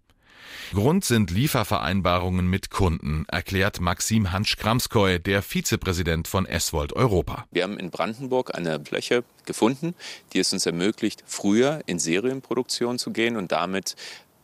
Grund 0.72 1.04
sind 1.04 1.30
Liefervereinbarungen 1.30 2.48
mit 2.48 2.70
Kunden, 2.70 3.24
erklärt 3.28 3.80
Maxim 3.80 4.32
Hansch-Kramskoy, 4.32 5.20
der 5.20 5.42
Vizepräsident 5.42 6.26
von 6.26 6.44
Eswold 6.44 6.92
Europa. 6.92 7.46
Wir 7.52 7.62
haben 7.62 7.78
in 7.78 7.90
Brandenburg 7.90 8.54
eine 8.54 8.84
Fläche 8.84 9.22
gefunden, 9.44 9.94
die 10.32 10.40
es 10.40 10.52
uns 10.52 10.66
ermöglicht, 10.66 11.22
früher 11.26 11.82
in 11.86 11.98
Serienproduktion 11.98 12.98
zu 12.98 13.12
gehen 13.12 13.36
und 13.36 13.52
damit 13.52 13.94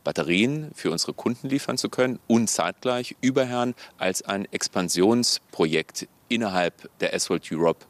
Batterien 0.03 0.71
für 0.75 0.91
unsere 0.91 1.13
Kunden 1.13 1.49
liefern 1.49 1.77
zu 1.77 1.89
können 1.89 2.19
und 2.27 2.49
zeitgleich 2.49 3.15
Überherrn 3.21 3.75
als 3.97 4.21
ein 4.23 4.45
Expansionsprojekt 4.51 6.07
innerhalb 6.29 6.89
der 6.99 7.13
S-World 7.13 7.49
Europe 7.51 7.85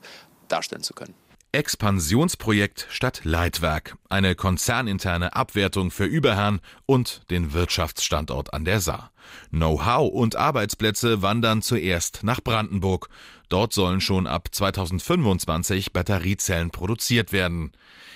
darstellen 0.47 0.84
zu 0.84 0.93
können. 0.93 1.13
Expansionsprojekt 1.52 2.88
statt 2.89 3.21
Leitwerk, 3.23 3.95
eine 4.10 4.34
konzerninterne 4.34 5.36
Abwertung 5.36 5.91
für 5.91 6.06
Überherrn 6.06 6.62
und 6.88 7.30
den 7.30 7.54
Wirtschaftsstandort 7.54 8.54
an 8.54 8.65
der 8.65 8.80
Saar. 8.80 9.12
Know-how 9.49 10.12
und 10.12 10.36
Arbeitsplätze 10.36 11.21
wandern 11.21 11.62
zuerst 11.62 12.23
nach 12.23 12.41
Brandenburg. 12.41 13.09
Dort 13.49 13.73
sollen 13.73 14.01
schon 14.01 14.25
ab 14.25 14.49
2025 14.51 15.93
Batteriezellen 15.93 16.71
produziert 16.71 17.31
werden. 17.31 17.71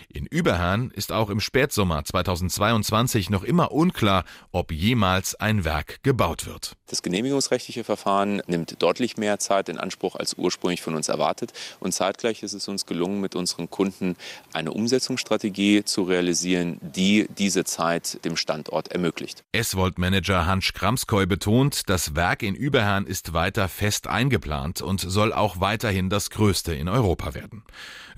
In 0.09 0.25
Überherrn 0.25 0.89
ist 0.91 1.11
auch 1.11 1.29
im 1.29 1.39
Spätsommer 1.39 2.03
2022 2.03 3.29
noch 3.29 3.43
immer 3.43 3.71
unklar, 3.71 4.23
ob 4.51 4.71
jemals 4.71 5.35
ein 5.35 5.65
Werk 5.65 6.01
gebaut 6.01 6.45
wird. 6.45 6.77
Das 6.87 7.03
genehmigungsrechtliche 7.03 7.83
Verfahren 7.83 8.41
nimmt 8.47 8.81
deutlich 8.81 9.17
mehr 9.17 9.39
Zeit 9.39 9.67
in 9.67 9.77
Anspruch 9.77 10.15
als 10.15 10.35
ursprünglich 10.37 10.81
von 10.81 10.95
uns 10.95 11.09
erwartet. 11.09 11.51
Und 11.81 11.91
zeitgleich 11.91 12.41
ist 12.41 12.53
es 12.53 12.67
uns 12.69 12.85
gelungen, 12.85 13.19
mit 13.19 13.35
unseren 13.35 13.69
Kunden 13.69 14.15
eine 14.53 14.71
Umsetzungsstrategie 14.71 15.83
zu 15.83 16.03
realisieren, 16.03 16.79
die 16.81 17.27
diese 17.37 17.65
Zeit 17.65 18.23
dem 18.23 18.37
Standort 18.37 18.87
ermöglicht. 18.87 19.43
S-Volt-Manager 19.51 20.45
Hans 20.45 20.65
Kramskoy 20.97 21.27
betont, 21.27 21.91
das 21.91 22.15
Werk 22.15 22.41
in 22.41 22.55
Überherrn 22.55 23.05
ist 23.05 23.33
weiter 23.33 23.69
fest 23.69 24.07
eingeplant 24.07 24.81
und 24.81 24.99
soll 24.99 25.31
auch 25.31 25.59
weiterhin 25.59 26.09
das 26.09 26.31
größte 26.31 26.73
in 26.73 26.89
Europa 26.89 27.35
werden. 27.35 27.61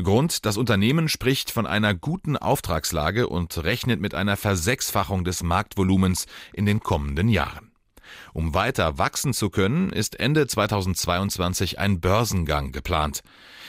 Grund, 0.01 0.45
das 0.45 0.55
Unternehmen 0.55 1.09
spricht 1.09 1.51
von 1.51 1.67
einer 1.67 1.93
guten 1.93 2.37
Auftragslage 2.37 3.27
und 3.27 3.65
rechnet 3.65 3.99
mit 3.99 4.15
einer 4.15 4.37
Versechsfachung 4.37 5.25
des 5.25 5.43
Marktvolumens 5.43 6.25
in 6.53 6.65
den 6.65 6.79
kommenden 6.79 7.27
Jahren. 7.27 7.73
Um 8.31 8.53
weiter 8.53 8.97
wachsen 8.97 9.33
zu 9.33 9.49
können, 9.49 9.91
ist 9.91 10.17
Ende 10.17 10.47
2022 10.47 11.79
ein 11.79 11.99
Börsengang 11.99 12.71
geplant. 12.71 13.23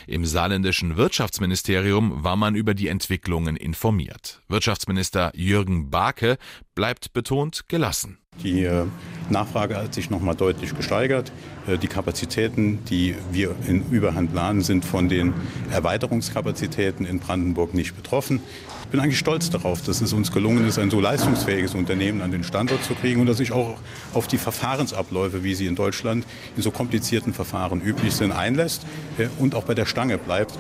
Im 0.07 0.25
saarländischen 0.25 0.97
Wirtschaftsministerium 0.97 2.23
war 2.23 2.37
man 2.37 2.55
über 2.55 2.75
die 2.75 2.87
Entwicklungen 2.87 3.57
informiert. 3.57 4.41
Wirtschaftsminister 4.47 5.33
Jürgen 5.35 5.91
Barke 5.91 6.39
bleibt 6.77 7.13
betont 7.13 7.69
gelassen. 7.69 8.20
Die 8.43 8.65
äh, 8.65 8.85
Nachfrage 9.29 9.77
hat 9.77 9.93
sich 9.93 10.09
noch 10.09 10.21
mal 10.21 10.35
deutlich 10.35 10.75
gesteigert. 10.75 11.31
Äh, 11.67 11.79
die 11.79 11.89
Kapazitäten, 11.89 12.83
die 12.87 13.15
wir 13.31 13.55
in 13.67 13.91
Überhand 13.91 14.33
planen, 14.33 14.63
sind 14.63 14.85
von 14.85 15.09
den 15.09 15.35
Erweiterungskapazitäten 15.71 17.05
in 17.05 17.19
Brandenburg 17.19 17.75
nicht 17.75 17.95
betroffen. 17.95 18.41
Ich 18.85 18.89
bin 18.89 19.01
eigentlich 19.01 19.19
stolz 19.19 19.51
darauf, 19.51 19.83
dass 19.83 20.01
es 20.01 20.13
uns 20.13 20.33
gelungen 20.33 20.67
ist, 20.67 20.79
ein 20.79 20.91
so 20.91 21.01
leistungsfähiges 21.01 21.75
Unternehmen 21.75 22.23
an 22.23 22.33
den 22.33 22.43
Standort 22.43 22.83
zu 22.83 22.95
kriegen 22.95 23.21
und 23.21 23.27
dass 23.27 23.37
sich 23.37 23.53
auch 23.53 23.79
auf 24.15 24.27
die 24.27 24.39
Verfahrensabläufe, 24.39 25.45
wie 25.45 25.55
sie 25.55 25.67
in 25.67 25.77
Deutschland 25.77 26.25
in 26.57 26.63
so 26.63 26.71
komplizierten 26.71 27.33
Verfahren 27.33 27.81
üblich 27.81 28.15
sind, 28.15 28.33
einlässt 28.33 28.87
äh, 29.19 29.29
und 29.39 29.55
auch 29.55 29.65
bei 29.65 29.75
der 29.75 29.87
Stange 29.87 30.19
bleibt. 30.19 30.59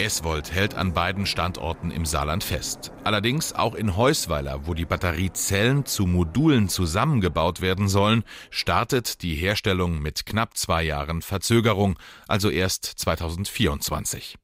Eswold 0.00 0.50
hält 0.50 0.74
an 0.74 0.94
beiden 0.94 1.26
Standorten 1.26 1.90
im 1.90 2.06
Saarland 2.06 2.42
fest. 2.42 2.90
Allerdings 3.04 3.52
auch 3.52 3.74
in 3.74 3.96
Heusweiler, 3.98 4.66
wo 4.66 4.72
die 4.72 4.86
Batteriezellen 4.86 5.84
zu 5.84 6.06
Modulen 6.06 6.70
zusammengebaut 6.70 7.60
werden 7.60 7.86
sollen, 7.86 8.24
startet 8.48 9.20
die 9.22 9.34
Herstellung 9.34 10.00
mit 10.00 10.24
knapp 10.24 10.56
zwei 10.56 10.84
Jahren 10.84 11.20
Verzögerung, 11.20 11.98
also 12.28 12.48
erst 12.48 12.86
2024. 12.86 14.38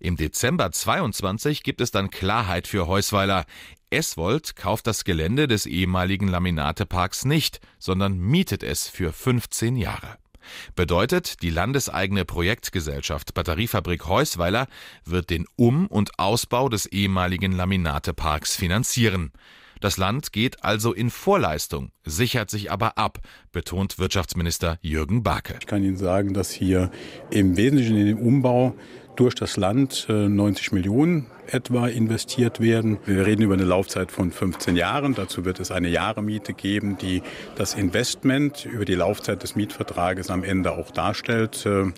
Im 0.00 0.16
Dezember 0.16 0.72
22 0.72 1.62
gibt 1.62 1.82
es 1.82 1.90
dann 1.90 2.08
Klarheit 2.08 2.66
für 2.66 2.86
Heusweiler. 2.86 3.44
Eswold 3.90 4.56
kauft 4.56 4.86
das 4.86 5.04
Gelände 5.04 5.48
des 5.48 5.66
ehemaligen 5.66 6.28
Laminateparks 6.28 7.26
nicht, 7.26 7.60
sondern 7.78 8.18
mietet 8.18 8.62
es 8.62 8.88
für 8.88 9.12
15 9.12 9.76
Jahre. 9.76 10.16
Bedeutet, 10.74 11.42
die 11.42 11.50
landeseigene 11.50 12.24
Projektgesellschaft 12.24 13.34
Batteriefabrik 13.34 14.06
Heusweiler 14.06 14.66
wird 15.04 15.30
den 15.30 15.46
Um- 15.56 15.86
und 15.86 16.18
Ausbau 16.18 16.68
des 16.68 16.86
ehemaligen 16.86 17.52
Laminateparks 17.52 18.56
finanzieren. 18.56 19.32
Das 19.80 19.98
Land 19.98 20.32
geht 20.32 20.64
also 20.64 20.94
in 20.94 21.10
Vorleistung, 21.10 21.90
sichert 22.04 22.48
sich 22.48 22.70
aber 22.70 22.96
ab, 22.96 23.18
betont 23.52 23.98
Wirtschaftsminister 23.98 24.78
Jürgen 24.80 25.22
Barke. 25.22 25.58
Ich 25.60 25.66
kann 25.66 25.84
Ihnen 25.84 25.98
sagen, 25.98 26.32
dass 26.32 26.50
hier 26.50 26.90
im 27.30 27.56
Wesentlichen 27.58 27.96
in 27.98 28.06
den 28.06 28.18
Umbau 28.18 28.76
durch 29.16 29.34
das 29.34 29.56
Land 29.56 30.06
90 30.08 30.72
äh, 30.72 30.74
Millionen 30.74 31.26
etwa 31.46 31.88
investiert 31.88 32.60
werden. 32.60 32.98
Wir 33.04 33.26
reden 33.26 33.42
über 33.42 33.54
eine 33.54 33.64
Laufzeit 33.64 34.10
von 34.10 34.30
15 34.30 34.76
Jahren. 34.76 35.14
Dazu 35.14 35.44
wird 35.44 35.60
es 35.60 35.70
eine 35.70 35.88
Jahremiete 35.88 36.54
geben, 36.54 36.96
die 36.98 37.22
das 37.56 37.74
Investment 37.74 38.64
über 38.64 38.84
die 38.84 38.94
Laufzeit 38.94 39.42
des 39.42 39.56
Mietvertrages 39.56 40.30
am 40.30 40.42
Ende 40.42 40.72
auch 40.72 40.90
darstellt. 40.90 41.66
Äh, 41.66 41.92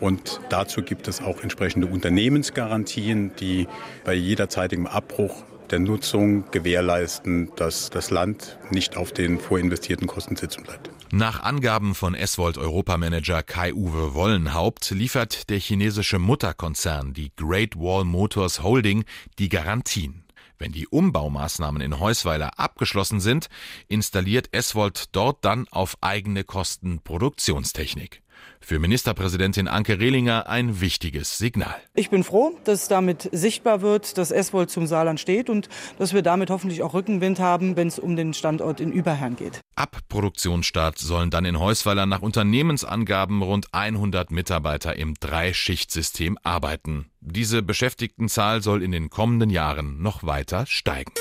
und 0.00 0.40
dazu 0.48 0.82
gibt 0.82 1.08
es 1.08 1.20
auch 1.20 1.42
entsprechende 1.42 1.86
Unternehmensgarantien, 1.86 3.32
die 3.38 3.66
bei 4.04 4.14
jederzeitigem 4.14 4.86
Abbruch 4.86 5.44
der 5.70 5.78
Nutzung 5.78 6.44
gewährleisten, 6.50 7.50
dass 7.56 7.90
das 7.90 8.10
Land 8.10 8.58
nicht 8.70 8.96
auf 8.96 9.12
den 9.12 9.38
vorinvestierten 9.38 10.06
Kosten 10.06 10.36
sitzen 10.36 10.64
bleibt. 10.64 10.89
Nach 11.12 11.40
Angaben 11.40 11.96
von 11.96 12.14
S-Volt 12.14 12.56
Europamanager 12.56 13.42
Kai-Uwe 13.42 14.14
Wollenhaupt 14.14 14.90
liefert 14.90 15.50
der 15.50 15.58
chinesische 15.58 16.20
Mutterkonzern, 16.20 17.14
die 17.14 17.32
Great 17.34 17.74
Wall 17.74 18.04
Motors 18.04 18.62
Holding, 18.62 19.04
die 19.40 19.48
Garantien. 19.48 20.22
Wenn 20.56 20.70
die 20.70 20.86
Umbaumaßnahmen 20.86 21.82
in 21.82 21.98
Heusweiler 21.98 22.60
abgeschlossen 22.60 23.18
sind, 23.18 23.48
installiert 23.88 24.50
S-Volt 24.52 25.06
dort 25.10 25.44
dann 25.44 25.66
auf 25.72 25.96
eigene 26.00 26.44
Kosten 26.44 27.00
Produktionstechnik. 27.02 28.22
Für 28.60 28.78
Ministerpräsidentin 28.78 29.68
Anke 29.68 29.98
Rehlinger 29.98 30.48
ein 30.48 30.80
wichtiges 30.80 31.38
Signal. 31.38 31.74
Ich 31.94 32.10
bin 32.10 32.24
froh, 32.24 32.56
dass 32.64 32.88
damit 32.88 33.28
sichtbar 33.32 33.80
wird, 33.80 34.18
dass 34.18 34.30
Eswold 34.30 34.70
zum 34.70 34.86
Saarland 34.86 35.18
steht 35.18 35.50
und 35.50 35.68
dass 35.98 36.12
wir 36.12 36.22
damit 36.22 36.50
hoffentlich 36.50 36.82
auch 36.82 36.94
Rückenwind 36.94 37.40
haben, 37.40 37.76
wenn 37.76 37.88
es 37.88 37.98
um 37.98 38.16
den 38.16 38.34
Standort 38.34 38.80
in 38.80 38.92
Überherrn 38.92 39.36
geht. 39.36 39.60
Ab 39.76 39.98
Produktionsstart 40.08 40.98
sollen 40.98 41.30
dann 41.30 41.44
in 41.44 41.58
Heusweiler 41.58 42.06
nach 42.06 42.22
Unternehmensangaben 42.22 43.42
rund 43.42 43.68
100 43.72 44.30
Mitarbeiter 44.30 44.96
im 44.96 45.14
Dreischichtsystem 45.18 46.38
arbeiten. 46.42 47.10
Diese 47.20 47.62
Beschäftigtenzahl 47.62 48.62
soll 48.62 48.82
in 48.82 48.92
den 48.92 49.10
kommenden 49.10 49.50
Jahren 49.50 50.02
noch 50.02 50.22
weiter 50.24 50.66
steigen. 50.66 51.12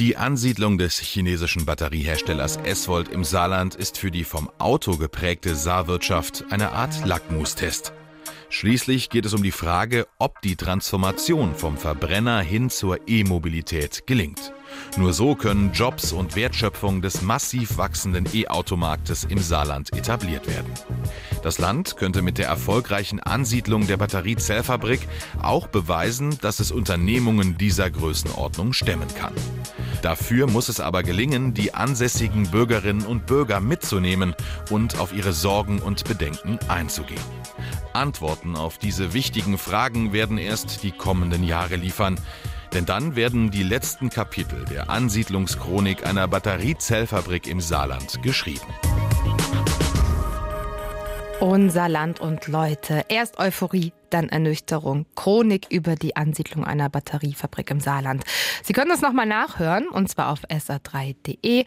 Die 0.00 0.16
Ansiedlung 0.16 0.76
des 0.76 0.98
chinesischen 0.98 1.66
Batterieherstellers 1.66 2.56
Eswold 2.56 3.08
im 3.10 3.22
Saarland 3.22 3.76
ist 3.76 3.96
für 3.96 4.10
die 4.10 4.24
vom 4.24 4.50
Auto 4.58 4.96
geprägte 4.96 5.54
Saarwirtschaft 5.54 6.46
eine 6.50 6.72
Art 6.72 7.06
Lackmustest. 7.06 7.92
Schließlich 8.48 9.08
geht 9.08 9.24
es 9.24 9.34
um 9.34 9.44
die 9.44 9.52
Frage, 9.52 10.08
ob 10.18 10.40
die 10.42 10.56
Transformation 10.56 11.54
vom 11.54 11.76
Verbrenner 11.76 12.40
hin 12.40 12.70
zur 12.70 13.06
E-Mobilität 13.06 14.04
gelingt. 14.06 14.52
Nur 14.96 15.12
so 15.12 15.34
können 15.34 15.72
Jobs 15.72 16.12
und 16.12 16.36
Wertschöpfung 16.36 17.02
des 17.02 17.22
massiv 17.22 17.78
wachsenden 17.78 18.26
E-Automarktes 18.32 19.24
im 19.24 19.38
Saarland 19.38 19.92
etabliert 19.92 20.46
werden. 20.46 20.72
Das 21.42 21.58
Land 21.58 21.96
könnte 21.96 22.22
mit 22.22 22.38
der 22.38 22.46
erfolgreichen 22.46 23.20
Ansiedlung 23.20 23.86
der 23.86 23.96
Batteriezellfabrik 23.96 25.08
auch 25.42 25.66
beweisen, 25.66 26.38
dass 26.40 26.60
es 26.60 26.70
Unternehmungen 26.70 27.58
dieser 27.58 27.90
Größenordnung 27.90 28.72
stemmen 28.72 29.08
kann. 29.14 29.34
Dafür 30.02 30.46
muss 30.46 30.68
es 30.68 30.80
aber 30.80 31.02
gelingen, 31.02 31.54
die 31.54 31.74
ansässigen 31.74 32.50
Bürgerinnen 32.50 33.06
und 33.06 33.26
Bürger 33.26 33.60
mitzunehmen 33.60 34.34
und 34.70 34.98
auf 34.98 35.14
ihre 35.14 35.32
Sorgen 35.32 35.80
und 35.80 36.04
Bedenken 36.04 36.58
einzugehen. 36.68 37.20
Antworten 37.94 38.56
auf 38.56 38.78
diese 38.78 39.14
wichtigen 39.14 39.56
Fragen 39.56 40.12
werden 40.12 40.36
erst 40.36 40.82
die 40.82 40.90
kommenden 40.90 41.44
Jahre 41.44 41.76
liefern. 41.76 42.18
Denn 42.74 42.86
dann 42.86 43.14
werden 43.14 43.52
die 43.52 43.62
letzten 43.62 44.10
Kapitel 44.10 44.64
der 44.64 44.90
Ansiedlungschronik 44.90 46.04
einer 46.04 46.26
Batteriezellfabrik 46.26 47.46
im 47.46 47.60
Saarland 47.60 48.20
geschrieben. 48.20 48.66
Unser 51.38 51.88
Land 51.88 52.18
und 52.18 52.48
Leute. 52.48 53.04
Erst 53.08 53.38
Euphorie, 53.38 53.92
dann 54.10 54.28
Ernüchterung. 54.28 55.06
Chronik 55.14 55.68
über 55.70 55.94
die 55.94 56.16
Ansiedlung 56.16 56.64
einer 56.64 56.88
Batteriefabrik 56.88 57.70
im 57.70 57.78
Saarland. 57.78 58.24
Sie 58.64 58.72
können 58.72 58.90
das 58.90 59.02
nochmal 59.02 59.26
nachhören, 59.26 59.88
und 59.88 60.08
zwar 60.08 60.32
auf 60.32 60.40
sa3.de. 60.48 61.62